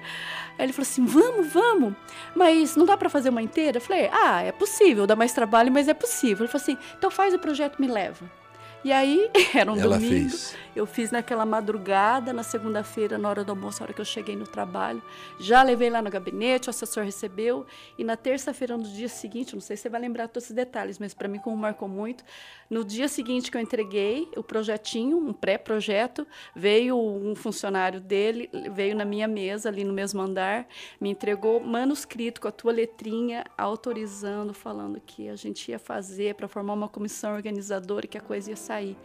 Aí 0.58 0.66
ele 0.66 0.74
falou 0.74 0.88
assim, 0.88 1.06
vamos, 1.06 1.52
vamos. 1.52 1.94
Mas 2.36 2.76
não 2.76 2.86
dá 2.86 2.96
para 2.96 3.10
fazer 3.10 3.30
uma 3.30 3.42
inteira? 3.42 3.78
Eu 3.78 3.82
falei, 3.82 4.10
ah, 4.12 4.44
é 4.44 4.52
possível, 4.52 5.08
dá 5.08 5.16
mais 5.16 5.34
trabalho, 5.34 5.72
mas 5.72 5.88
é 5.88 5.94
possível. 5.94 6.46
Ele 6.46 6.52
falou 6.52 6.62
assim, 6.62 6.78
então 6.98 7.10
faz 7.10 7.34
o 7.34 7.40
projeto, 7.40 7.80
me 7.80 7.88
leva. 7.88 8.45
E 8.86 8.92
aí, 8.92 9.32
era 9.56 9.74
um 9.74 9.80
Ela 9.80 9.98
domingo. 9.98 10.30
Fez. 10.30 10.56
Eu 10.76 10.86
fiz 10.86 11.10
naquela 11.10 11.44
madrugada, 11.44 12.32
na 12.32 12.44
segunda-feira, 12.44 13.18
na 13.18 13.30
hora 13.30 13.44
do 13.44 13.50
almoço, 13.50 13.80
na 13.80 13.86
hora 13.86 13.94
que 13.94 14.02
eu 14.02 14.06
cheguei 14.06 14.36
no 14.36 14.46
trabalho. 14.46 15.02
Já 15.40 15.64
levei 15.64 15.90
lá 15.90 16.04
no 16.04 16.10
gabinete, 16.12 16.68
o 16.68 16.70
assessor 16.70 17.04
recebeu. 17.04 17.66
E 17.98 18.04
na 18.04 18.16
terça-feira, 18.16 18.78
no 18.78 18.84
dia 18.84 19.08
seguinte, 19.08 19.56
não 19.56 19.62
sei 19.62 19.76
se 19.76 19.84
você 19.84 19.90
vai 19.90 20.02
lembrar 20.02 20.28
todos 20.28 20.44
esses 20.44 20.56
detalhes, 20.56 21.00
mas 21.00 21.16
para 21.16 21.28
mim, 21.28 21.40
como 21.40 21.58
marcou 21.58 21.88
muito, 21.88 22.24
no 22.70 22.84
dia 22.84 23.08
seguinte 23.08 23.50
que 23.50 23.58
eu 23.58 23.62
entreguei 23.62 24.30
o 24.36 24.44
projetinho, 24.44 25.18
um 25.18 25.34
pré-projeto, 25.34 26.28
veio 26.54 26.96
um 26.96 27.36
funcionário 27.36 28.00
dele, 28.00 28.52
veio 28.72 28.96
na 28.96 29.06
minha 29.06 29.28
mesa, 29.28 29.70
ali 29.70 29.84
no 29.84 29.94
mesmo 29.94 30.22
andar, 30.22 30.68
me 31.00 31.10
entregou 31.10 31.60
manuscrito 31.60 32.42
com 32.42 32.50
a 32.50 32.52
tua 32.52 32.74
letrinha, 32.74 33.46
autorizando, 33.58 34.54
falando 34.54 35.02
que 35.04 35.30
a 35.30 35.36
gente 35.36 35.72
ia 35.72 35.80
fazer 35.80 36.36
para 36.36 36.48
formar 36.48 36.74
uma 36.74 36.90
comissão 36.90 37.34
organizadora 37.34 38.06
e 38.06 38.10
que 38.10 38.18
a 38.18 38.22
coisa 38.22 38.52
ia 38.52 38.58
sair 38.58 38.75
sair. 38.76 38.96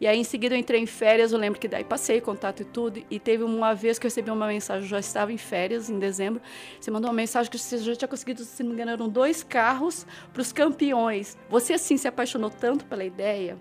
E 0.00 0.06
aí, 0.06 0.18
em 0.18 0.24
seguida, 0.24 0.54
eu 0.54 0.58
entrei 0.58 0.80
em 0.80 0.86
férias. 0.86 1.30
Eu 1.30 1.38
lembro 1.38 1.60
que 1.60 1.68
daí 1.68 1.84
passei 1.84 2.22
contato 2.22 2.62
e 2.62 2.64
tudo. 2.64 3.02
E 3.10 3.18
teve 3.18 3.44
uma 3.44 3.74
vez 3.74 3.98
que 3.98 4.06
eu 4.06 4.08
recebi 4.08 4.30
uma 4.30 4.46
mensagem. 4.46 4.84
Eu 4.84 4.88
já 4.88 4.98
estava 4.98 5.30
em 5.30 5.36
férias, 5.36 5.90
em 5.90 5.98
dezembro. 5.98 6.40
Você 6.80 6.90
mandou 6.90 7.10
uma 7.10 7.16
mensagem 7.16 7.50
que 7.50 7.58
você 7.58 7.76
já 7.76 7.94
tinha 7.94 8.08
conseguido, 8.08 8.42
se 8.42 8.62
não 8.62 8.70
me 8.70 8.76
engano, 8.76 8.92
eram 8.92 9.10
dois 9.10 9.42
carros 9.42 10.06
para 10.32 10.40
os 10.40 10.52
campeões. 10.52 11.36
Você, 11.50 11.74
assim, 11.74 11.98
se 11.98 12.08
apaixonou 12.08 12.48
tanto 12.48 12.86
pela 12.86 13.04
ideia. 13.04 13.58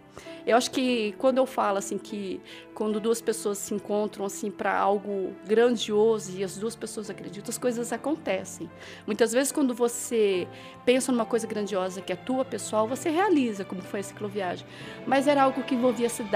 Eu 0.48 0.56
acho 0.56 0.72
que 0.72 1.14
quando 1.18 1.40
eu 1.40 1.46
falo, 1.46 1.78
assim, 1.78 1.98
que 1.98 2.42
quando 2.80 2.98
duas 3.02 3.20
pessoas 3.20 3.58
se 3.58 3.74
encontram 3.74 4.26
assim 4.26 4.50
para 4.50 4.74
algo 4.74 5.34
grandioso 5.46 6.38
e 6.38 6.46
as 6.46 6.56
duas 6.56 6.78
pessoas 6.78 7.10
acreditam, 7.10 7.50
as 7.50 7.58
coisas 7.58 7.92
acontecem. 7.92 8.72
Muitas 9.06 9.34
vezes 9.34 9.52
quando 9.52 9.74
você 9.74 10.48
pensa 10.86 11.12
numa 11.12 11.26
coisa 11.26 11.46
grandiosa 11.46 12.02
que 12.02 12.14
é 12.14 12.16
tua 12.16 12.46
pessoal, 12.46 12.88
você 12.88 13.10
realiza, 13.10 13.66
como 13.66 13.82
foi 13.82 14.00
a 14.00 14.04
cicloviagem. 14.04 14.66
Mas 15.06 15.28
era 15.28 15.44
algo 15.44 15.62
que 15.62 15.76
envolvia 15.76 16.08
a 16.08 16.10
cidade, 16.10 16.29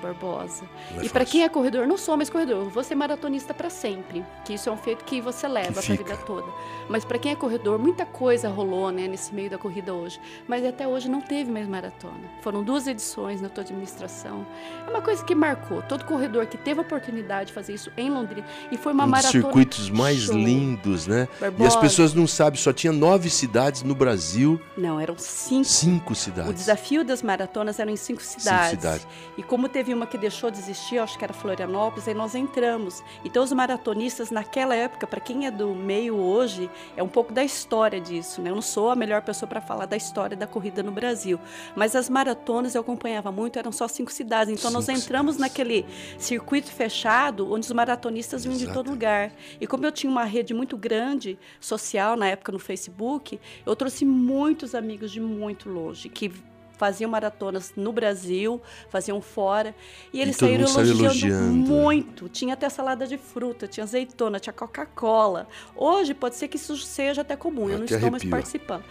Barbosa. 0.00 0.64
É 0.96 1.04
e 1.04 1.08
para 1.08 1.24
quem 1.24 1.42
é 1.42 1.48
corredor, 1.48 1.86
não 1.86 1.96
sou 1.96 2.16
mais 2.16 2.30
corredor, 2.30 2.68
vou 2.68 2.84
ser 2.84 2.94
maratonista 2.94 3.52
para 3.52 3.70
sempre, 3.70 4.24
que 4.44 4.54
isso 4.54 4.68
é 4.68 4.72
um 4.72 4.76
feito 4.76 5.04
que 5.04 5.20
você 5.20 5.48
leva 5.48 5.82
para 5.82 5.92
a 5.92 5.96
vida 5.96 6.16
toda. 6.18 6.46
Mas 6.88 7.04
para 7.04 7.18
quem 7.18 7.32
é 7.32 7.36
corredor, 7.36 7.78
muita 7.78 8.04
coisa 8.04 8.48
rolou, 8.48 8.90
né, 8.90 9.06
nesse 9.08 9.34
meio 9.34 9.50
da 9.50 9.58
corrida 9.58 9.92
hoje, 9.94 10.20
mas 10.46 10.64
até 10.64 10.86
hoje 10.86 11.08
não 11.08 11.20
teve 11.20 11.50
mais 11.50 11.68
maratona. 11.68 12.20
Foram 12.42 12.62
duas 12.62 12.86
edições 12.86 13.40
na 13.40 13.48
tua 13.48 13.62
administração. 13.62 14.46
É 14.86 14.90
uma 14.90 15.02
coisa 15.02 15.24
que 15.24 15.34
marcou 15.34 15.82
todo 15.82 16.04
corredor 16.04 16.46
que 16.46 16.56
teve 16.56 16.80
a 16.80 16.82
oportunidade 16.82 17.48
de 17.48 17.52
fazer 17.52 17.74
isso 17.74 17.90
em 17.96 18.10
Londrina 18.10 18.46
e 18.70 18.76
foi 18.76 18.92
uma 18.92 19.04
um 19.04 19.08
maratona. 19.08 19.32
Dos 19.32 19.42
circuitos 19.42 19.90
mais 19.90 20.20
show. 20.20 20.34
lindos, 20.34 21.06
né? 21.06 21.28
Barbosa. 21.40 21.64
E 21.64 21.66
as 21.66 21.76
pessoas 21.76 22.14
não 22.14 22.26
sabem, 22.26 22.58
só 22.60 22.72
tinha 22.72 22.92
nove 22.92 23.30
cidades 23.30 23.82
no 23.82 23.94
Brasil. 23.94 24.60
Não, 24.76 25.00
eram 25.00 25.16
cinco. 25.18 25.64
Cinco 25.64 26.14
cidades. 26.14 26.50
O 26.50 26.54
desafio 26.54 27.04
das 27.04 27.22
maratonas 27.22 27.78
eram 27.78 27.92
em 27.92 27.96
cinco 27.96 28.22
cidades. 28.22 28.70
Cinco 28.70 28.82
cidades. 28.82 29.06
E 29.40 29.42
como 29.42 29.70
teve 29.70 29.94
uma 29.94 30.06
que 30.06 30.18
deixou 30.18 30.50
de 30.50 30.58
existir, 30.58 30.98
acho 30.98 31.16
que 31.16 31.24
era 31.24 31.32
Florianópolis, 31.32 32.06
aí 32.06 32.12
nós 32.12 32.34
entramos. 32.34 33.02
Então 33.24 33.42
os 33.42 33.50
maratonistas 33.50 34.30
naquela 34.30 34.74
época, 34.74 35.06
para 35.06 35.18
quem 35.18 35.46
é 35.46 35.50
do 35.50 35.74
meio 35.74 36.14
hoje, 36.14 36.68
é 36.94 37.02
um 37.02 37.08
pouco 37.08 37.32
da 37.32 37.42
história 37.42 37.98
disso, 37.98 38.42
né? 38.42 38.50
Eu 38.50 38.54
não 38.54 38.60
sou 38.60 38.90
a 38.90 38.94
melhor 38.94 39.22
pessoa 39.22 39.48
para 39.48 39.62
falar 39.62 39.86
da 39.86 39.96
história 39.96 40.36
da 40.36 40.46
corrida 40.46 40.82
no 40.82 40.92
Brasil, 40.92 41.40
mas 41.74 41.96
as 41.96 42.10
maratonas 42.10 42.74
eu 42.74 42.82
acompanhava 42.82 43.32
muito, 43.32 43.58
eram 43.58 43.72
só 43.72 43.88
cinco 43.88 44.12
cidades. 44.12 44.52
Então 44.52 44.70
cinco 44.70 44.74
nós 44.74 44.88
entramos 44.90 45.36
cidades. 45.36 45.56
naquele 45.56 45.86
circuito 46.18 46.70
fechado 46.70 47.50
onde 47.50 47.64
os 47.64 47.72
maratonistas 47.72 48.44
vinham 48.44 48.58
de 48.58 48.70
todo 48.70 48.90
lugar. 48.90 49.32
E 49.58 49.66
como 49.66 49.86
eu 49.86 49.90
tinha 49.90 50.10
uma 50.10 50.24
rede 50.24 50.52
muito 50.52 50.76
grande 50.76 51.38
social 51.58 52.14
na 52.14 52.26
época 52.26 52.52
no 52.52 52.58
Facebook, 52.58 53.40
eu 53.64 53.74
trouxe 53.74 54.04
muitos 54.04 54.74
amigos 54.74 55.10
de 55.10 55.18
muito 55.18 55.70
longe 55.70 56.10
que 56.10 56.30
faziam 56.80 57.10
maratonas 57.10 57.74
no 57.76 57.92
Brasil, 57.92 58.58
faziam 58.88 59.20
fora. 59.20 59.74
E 60.14 60.18
eles 60.18 60.38
todo 60.38 60.48
saíram 60.48 60.64
elogiando, 60.64 61.02
elogiando. 61.02 61.52
muito. 61.52 62.26
Tinha 62.30 62.54
até 62.54 62.70
salada 62.70 63.06
de 63.06 63.18
fruta, 63.18 63.68
tinha 63.68 63.84
azeitona, 63.84 64.40
tinha 64.40 64.52
Coca-Cola. 64.54 65.46
Hoje 65.76 66.14
pode 66.14 66.36
ser 66.36 66.48
que 66.48 66.56
isso 66.56 66.74
seja 66.78 67.20
até 67.20 67.36
comum, 67.36 67.68
eu 67.68 67.76
não 67.76 67.84
Até 67.84 67.96
estou 67.96 68.10
mais 68.10 68.22
arrepio. 68.22 68.30
participando. 68.30 68.84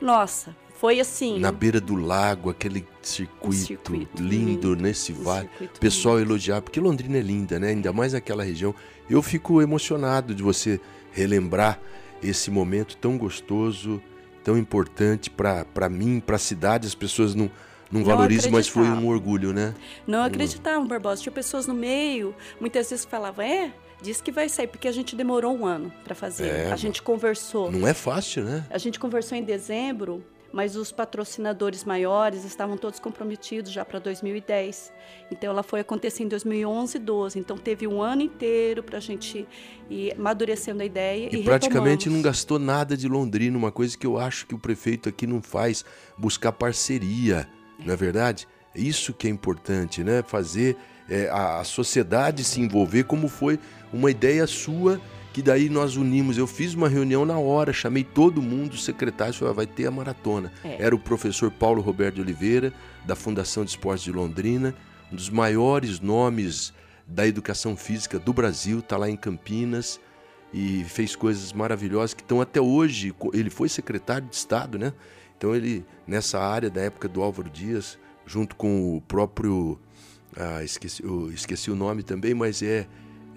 Nossa, 0.00 0.54
foi 0.76 1.00
assim. 1.00 1.40
Na 1.40 1.50
beira 1.50 1.80
do 1.80 1.96
lago, 1.96 2.50
aquele 2.50 2.86
circuito, 3.02 3.56
circuito 3.66 4.22
lindo 4.22 4.68
lindo, 4.68 4.76
nesse 4.76 5.12
um 5.12 5.22
vale. 5.24 5.50
pessoal 5.80 6.20
elogiar, 6.20 6.62
porque 6.62 6.78
Londrina 6.78 7.18
é 7.18 7.20
linda, 7.20 7.58
né? 7.58 7.70
Ainda 7.70 7.92
mais 7.92 8.14
aquela 8.14 8.44
região. 8.44 8.72
Eu 9.10 9.20
fico 9.22 9.60
emocionado 9.60 10.32
de 10.32 10.42
você 10.44 10.80
relembrar 11.10 11.80
esse 12.22 12.48
momento 12.48 12.96
tão 12.96 13.18
gostoso, 13.18 14.00
tão 14.48 14.56
importante 14.56 15.28
para 15.28 15.90
mim, 15.90 16.20
para 16.20 16.36
a 16.36 16.38
cidade. 16.38 16.86
As 16.86 16.94
pessoas 16.94 17.34
não, 17.34 17.50
não 17.92 18.00
Não 18.00 18.04
valorizam, 18.04 18.50
mas 18.50 18.66
foi 18.66 18.84
um 18.84 19.06
orgulho, 19.06 19.52
né? 19.52 19.74
Não 20.06 20.22
acreditavam, 20.22 20.86
Barbosa. 20.86 21.20
Tinha 21.20 21.32
pessoas 21.32 21.66
no 21.66 21.74
meio, 21.74 22.34
muitas 22.58 22.88
vezes 22.88 23.04
falavam, 23.04 23.44
é, 23.44 23.70
diz 24.00 24.22
que 24.22 24.32
vai 24.32 24.48
sair, 24.48 24.66
porque 24.66 24.88
a 24.88 24.92
gente 24.92 25.14
demorou 25.14 25.54
um 25.54 25.66
ano 25.66 25.92
para 26.02 26.14
fazer. 26.14 26.46
É, 26.46 26.72
a 26.72 26.76
gente 26.76 27.02
conversou. 27.02 27.70
Não 27.70 27.86
é 27.86 27.92
fácil, 27.92 28.42
né? 28.42 28.64
A 28.70 28.78
gente 28.78 28.98
conversou 28.98 29.36
em 29.36 29.42
dezembro, 29.42 30.24
mas 30.52 30.76
os 30.76 30.90
patrocinadores 30.90 31.84
maiores 31.84 32.44
estavam 32.44 32.76
todos 32.76 32.98
comprometidos 32.98 33.70
já 33.70 33.84
para 33.84 33.98
2010. 33.98 34.92
Então 35.30 35.50
ela 35.50 35.62
foi 35.62 35.80
acontecer 35.80 36.22
em 36.22 36.28
2011 36.28 36.96
e 36.96 37.00
12. 37.00 37.38
Então 37.38 37.56
teve 37.58 37.86
um 37.86 38.02
ano 38.02 38.22
inteiro 38.22 38.82
para 38.82 38.98
a 38.98 39.00
gente 39.00 39.46
ir 39.90 40.12
amadurecendo 40.12 40.82
a 40.82 40.86
ideia 40.86 41.28
e, 41.32 41.40
E 41.40 41.44
praticamente 41.44 42.06
não 42.08 42.16
retomamos. 42.16 42.22
gastou 42.22 42.58
nada 42.58 42.96
de 42.96 43.08
Londrina, 43.08 43.56
uma 43.56 43.72
coisa 43.72 43.96
que 43.96 44.06
eu 44.06 44.18
acho 44.18 44.46
que 44.46 44.54
o 44.54 44.58
prefeito 44.58 45.08
aqui 45.08 45.26
não 45.26 45.42
faz, 45.42 45.84
buscar 46.16 46.52
parceria, 46.52 47.48
não 47.78 47.92
é 47.92 47.96
verdade? 47.96 48.48
Isso 48.74 49.12
que 49.12 49.26
é 49.26 49.30
importante, 49.30 50.02
né? 50.04 50.22
Fazer 50.26 50.76
é, 51.08 51.28
a, 51.28 51.60
a 51.60 51.64
sociedade 51.64 52.44
se 52.44 52.60
envolver, 52.60 53.04
como 53.04 53.28
foi 53.28 53.58
uma 53.92 54.10
ideia 54.10 54.46
sua, 54.46 55.00
que 55.38 55.42
daí 55.42 55.68
nós 55.68 55.94
unimos. 55.94 56.36
Eu 56.36 56.48
fiz 56.48 56.74
uma 56.74 56.88
reunião 56.88 57.24
na 57.24 57.38
hora, 57.38 57.72
chamei 57.72 58.02
todo 58.02 58.42
mundo, 58.42 58.72
os 58.72 58.84
secretários, 58.84 59.36
falei, 59.36 59.52
"Ah, 59.52 59.54
vai 59.54 59.66
ter 59.68 59.86
a 59.86 59.90
maratona. 59.90 60.52
É. 60.64 60.82
Era 60.82 60.96
o 60.96 60.98
professor 60.98 61.48
Paulo 61.48 61.80
Roberto 61.80 62.16
de 62.16 62.22
Oliveira, 62.22 62.72
da 63.06 63.14
Fundação 63.14 63.64
de 63.64 63.70
Esportes 63.70 64.02
de 64.02 64.10
Londrina, 64.10 64.74
um 65.12 65.14
dos 65.14 65.30
maiores 65.30 66.00
nomes 66.00 66.74
da 67.06 67.24
educação 67.24 67.76
física 67.76 68.18
do 68.18 68.32
Brasil, 68.32 68.80
está 68.80 68.96
lá 68.96 69.08
em 69.08 69.14
Campinas 69.14 70.00
e 70.52 70.82
fez 70.88 71.14
coisas 71.14 71.52
maravilhosas 71.52 72.14
que 72.14 72.22
estão 72.22 72.40
até 72.40 72.60
hoje. 72.60 73.14
Ele 73.32 73.48
foi 73.48 73.68
secretário 73.68 74.26
de 74.26 74.34
Estado, 74.34 74.76
né? 74.76 74.92
Então 75.36 75.54
ele 75.54 75.86
nessa 76.04 76.40
área 76.40 76.68
da 76.68 76.80
época 76.80 77.06
do 77.06 77.22
Álvaro 77.22 77.48
Dias, 77.48 77.96
junto 78.26 78.56
com 78.56 78.96
o 78.96 79.00
próprio, 79.02 79.78
ah, 80.36 80.64
esqueci, 80.64 81.00
esqueci 81.32 81.70
o 81.70 81.76
nome 81.76 82.02
também, 82.02 82.34
mas 82.34 82.60
é, 82.60 82.88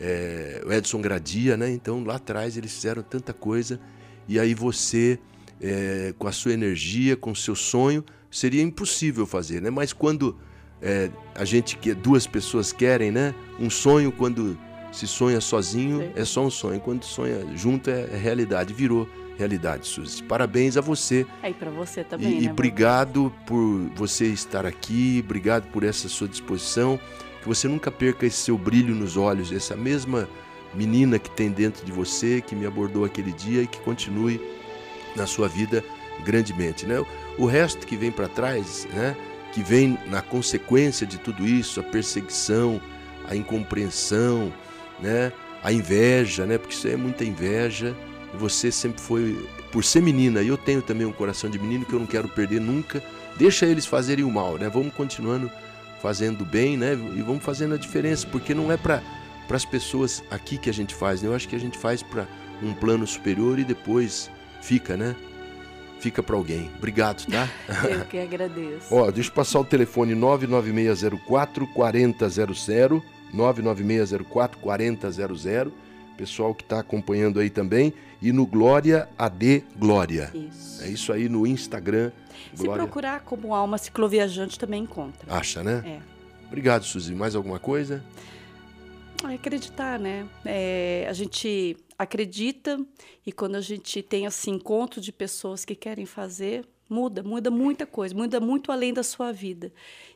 é 0.02 0.62
o 0.66 0.74
Edson 0.74 1.00
Gradia, 1.00 1.56
né? 1.56 1.70
Então 1.70 2.04
lá 2.04 2.16
atrás 2.16 2.58
eles 2.58 2.74
fizeram 2.74 3.04
tanta 3.04 3.32
coisa 3.34 3.80
e 4.28 4.40
aí 4.40 4.56
você 4.56 5.20
é, 5.62 6.14
com 6.18 6.28
a 6.28 6.32
sua 6.32 6.54
energia, 6.54 7.16
com 7.16 7.32
o 7.32 7.36
seu 7.36 7.56
sonho, 7.56 8.04
seria 8.30 8.64
impossível 8.64 9.28
fazer, 9.28 9.62
né? 9.62 9.70
Mas 9.70 9.94
quando 9.94 10.38
é, 10.82 11.12
a 11.36 11.46
gente 11.46 11.78
que 11.78 11.94
duas 11.94 12.26
pessoas 12.26 12.74
querem, 12.74 13.12
né? 13.12 13.36
Um 13.60 13.70
sonho 13.70 14.12
quando 14.12 14.58
se 14.92 15.08
sonha 15.08 15.40
sozinho 15.40 16.00
Sim. 16.00 16.12
é 16.16 16.26
só 16.26 16.44
um 16.46 16.50
sonho, 16.50 16.80
quando 16.80 17.04
sonha 17.04 17.46
junto 17.56 17.90
é, 17.90 18.10
é 18.12 18.18
realidade, 18.18 18.74
virou 18.74 19.08
realidade, 19.38 19.88
Suzy. 19.88 20.24
Parabéns 20.24 20.78
a 20.78 20.82
você 20.82 21.26
Aí 21.42 21.54
para 21.54 21.72
você 21.72 22.02
e, 22.02 22.04
também, 22.04 22.28
e 22.28 22.32
né? 22.32 22.36
Barbosa? 22.36 22.52
obrigado 22.52 23.34
por 23.46 23.90
você 23.96 24.26
estar 24.26 24.66
aqui, 24.66 25.22
obrigado 25.24 25.68
por 25.72 25.84
essa 25.84 26.10
sua 26.10 26.28
disposição, 26.28 27.00
que 27.42 27.48
você 27.48 27.68
nunca 27.68 27.92
perca 27.92 28.26
esse 28.26 28.38
seu 28.38 28.58
brilho 28.58 28.94
nos 28.94 29.18
olhos, 29.18 29.52
essa 29.52 29.76
mesma 29.76 30.30
menina 30.74 31.20
que 31.20 31.30
tem 31.30 31.50
dentro 31.50 31.86
de 31.86 31.92
você, 31.92 32.42
que 32.42 32.56
me 32.56 32.66
abordou 32.66 33.04
aquele 33.04 33.32
dia 33.32 33.64
e 33.64 33.68
que 33.68 33.80
continue 33.80 34.40
na 35.16 35.26
sua 35.26 35.48
vida 35.48 35.84
grandemente, 36.24 36.86
né? 36.86 37.04
O 37.38 37.46
resto 37.46 37.86
que 37.86 37.98
vem 37.98 38.12
para 38.12 38.28
trás, 38.28 38.88
né? 38.94 39.16
Que 39.54 39.62
vem 39.62 39.98
na 40.08 40.22
consequência 40.22 41.06
de 41.06 41.18
tudo 41.18 41.46
isso, 41.46 41.80
a 41.80 41.84
perseguição, 41.84 42.80
a 43.28 43.36
incompreensão, 43.36 44.54
né? 45.00 45.34
A 45.64 45.72
inveja, 45.72 46.46
né? 46.46 46.58
Porque 46.58 46.74
isso 46.74 46.88
é 46.88 46.96
muita 46.96 47.26
inveja. 47.26 47.96
Você 48.36 48.72
sempre 48.72 49.02
foi, 49.02 49.46
por 49.72 49.84
ser 49.84 50.02
menina, 50.02 50.42
e 50.42 50.48
eu 50.48 50.58
tenho 50.58 50.82
também 50.82 51.06
um 51.06 51.12
coração 51.12 51.50
de 51.50 51.60
menino 51.60 51.86
que 51.86 51.94
eu 51.94 52.00
não 52.00 52.08
quero 52.08 52.30
perder 52.30 52.62
nunca. 52.62 53.04
Deixa 53.36 53.66
eles 53.66 53.86
fazerem 53.86 54.24
o 54.24 54.32
mal, 54.32 54.58
né? 54.58 54.70
Vamos 54.70 54.94
continuando 54.94 55.52
fazendo 56.02 56.44
bem, 56.44 56.76
né? 56.76 56.94
E 56.94 57.22
vamos 57.22 57.44
fazendo 57.44 57.76
a 57.76 57.78
diferença, 57.78 58.28
porque 58.28 58.54
não 58.54 58.72
é 58.72 58.78
para 58.78 59.02
as 59.50 59.66
pessoas 59.66 60.24
aqui 60.32 60.58
que 60.58 60.70
a 60.70 60.74
gente 60.74 60.96
faz, 60.96 61.22
né? 61.22 61.30
Eu 61.30 61.36
acho 61.36 61.48
que 61.48 61.56
a 61.56 61.60
gente 61.60 61.78
faz 61.78 62.02
para 62.02 62.28
um 62.62 62.74
plano 62.74 63.06
superior 63.06 63.60
e 63.60 63.64
depois 63.64 64.30
fica, 64.62 64.98
né? 64.98 65.16
Fica 66.00 66.24
para 66.24 66.36
alguém. 66.36 66.72
Obrigado, 66.78 67.26
tá? 67.28 67.48
Eu 67.88 68.06
que 68.06 68.18
agradeço. 68.18 68.88
Ó, 68.90 69.12
deixa 69.12 69.30
eu 69.30 69.34
passar 69.34 69.60
o 69.60 69.64
telefone 69.64 70.16
99604 70.16 71.68
4000, 71.68 73.04
99604 73.32 74.60
4000. 74.60 75.72
Pessoal 76.18 76.54
que 76.54 76.64
está 76.64 76.80
acompanhando 76.80 77.40
aí 77.40 77.50
também. 77.50 77.94
E 78.22 78.32
no 78.32 78.46
Glória 78.46 79.10
AD 79.18 79.64
Glória. 79.78 80.32
Isso. 80.34 80.84
É 80.84 80.90
isso 80.90 81.12
aí 81.12 81.28
no 81.28 81.48
Instagram. 81.48 82.12
Se 82.54 82.64
Glória. 82.64 82.84
procurar 82.84 83.22
como 83.22 83.54
alma 83.54 83.78
cicloviajante 83.78 84.60
também 84.60 84.84
encontra. 84.84 85.34
Acha, 85.34 85.64
né? 85.64 85.84
É. 85.86 86.22
Obrigado, 86.48 86.84
Suzy. 86.84 87.16
Mais 87.16 87.36
alguma 87.36 87.60
coisa? 87.60 88.04
É 89.30 89.36
acreditar, 89.36 90.00
né? 90.00 90.28
É, 90.44 91.06
a 91.10 91.14
gente 91.14 91.78
acredita 91.98 92.84
e 93.26 93.32
quando 93.32 93.56
a 93.56 93.62
gente 93.62 94.02
tem 94.02 94.26
esse 94.26 94.50
encontro 94.50 95.00
de 95.00 95.12
pessoas 95.12 95.64
que 95.64 95.76
querem 95.76 96.06
fazer, 96.06 96.68
muda, 96.92 97.24
muda 97.24 97.50
muita 97.50 97.86
coisa, 97.86 98.14
muda 98.14 98.40
muito 98.40 98.72
além 98.72 98.94
da 98.94 99.02
sua 99.02 99.32
vida. 99.32 99.72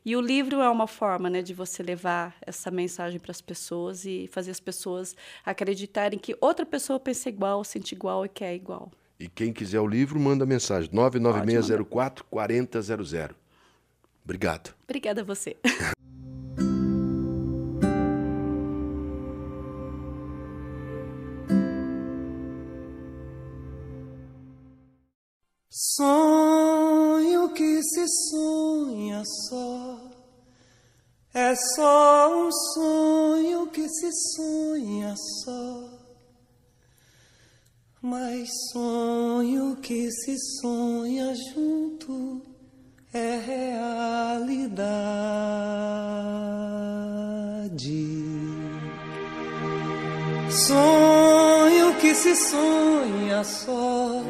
E 0.06 0.16
o 0.16 0.22
livro 0.22 0.60
é 0.62 0.70
uma 0.70 0.86
forma, 0.86 1.30
né, 1.30 1.42
de 1.42 1.54
você 1.54 1.82
levar 1.82 2.36
essa 2.42 2.70
mensagem 2.70 3.20
para 3.20 3.32
as 3.32 3.42
pessoas 3.42 4.06
e 4.06 4.30
fazer 4.32 4.52
as 4.52 4.60
pessoas 4.60 5.16
acreditarem 5.46 6.20
que 6.20 6.36
outra 6.42 6.66
pessoa 6.66 7.00
pensa 7.00 7.30
igual, 7.30 7.64
sente 7.64 7.96
igual 7.96 8.26
e 8.26 8.30
quer 8.30 8.54
igual. 8.54 8.92
E 9.18 9.30
quem 9.30 9.54
quiser 9.54 9.80
o 9.80 9.88
livro, 9.88 10.20
manda 10.20 10.46
mensagem. 10.46 10.90
99604 10.92 12.26
4000. 12.26 13.36
Obrigado. 14.26 14.76
Obrigada 14.84 15.22
a 15.22 15.24
você. 15.24 15.56
Sonho 25.70 26.14
sonha 28.08 29.24
só, 29.50 30.00
é 31.34 31.54
só 31.76 32.48
um 32.48 32.52
sonho 32.74 33.68
que 33.68 33.88
se 33.90 34.10
sonha 34.36 35.14
só. 35.44 36.06
Mas 38.02 38.48
sonho 38.72 39.78
que 39.78 40.12
se 40.12 40.38
sonha 40.62 41.34
junto 41.36 42.42
é 43.12 43.38
realidade. 43.38 44.76
Sonho 50.52 51.96
que 52.00 52.14
se 52.14 52.36
sonha 52.36 53.44
só. 53.44 54.22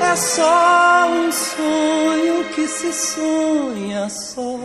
É 0.00 0.16
só 0.16 1.06
um 1.08 1.30
sonho 1.30 2.44
que 2.54 2.66
se 2.66 2.90
sonha 2.92 4.08
só. 4.08 4.58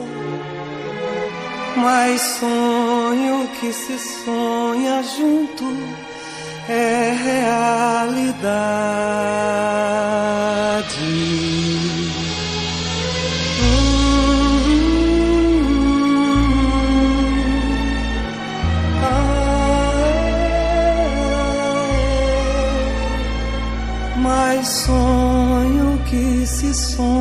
Mas 1.76 2.22
sonho 2.40 3.48
que 3.60 3.74
se 3.74 4.00
sonha 4.00 5.04
junto 5.04 5.66
é 6.70 7.14
realidade. 7.24 8.56
Hum, 13.62 14.06
ah, 19.04 19.36
mas 24.18 24.68
sonho 24.68 25.05
que 26.76 27.15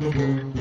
Mm-hmm. 0.00 0.59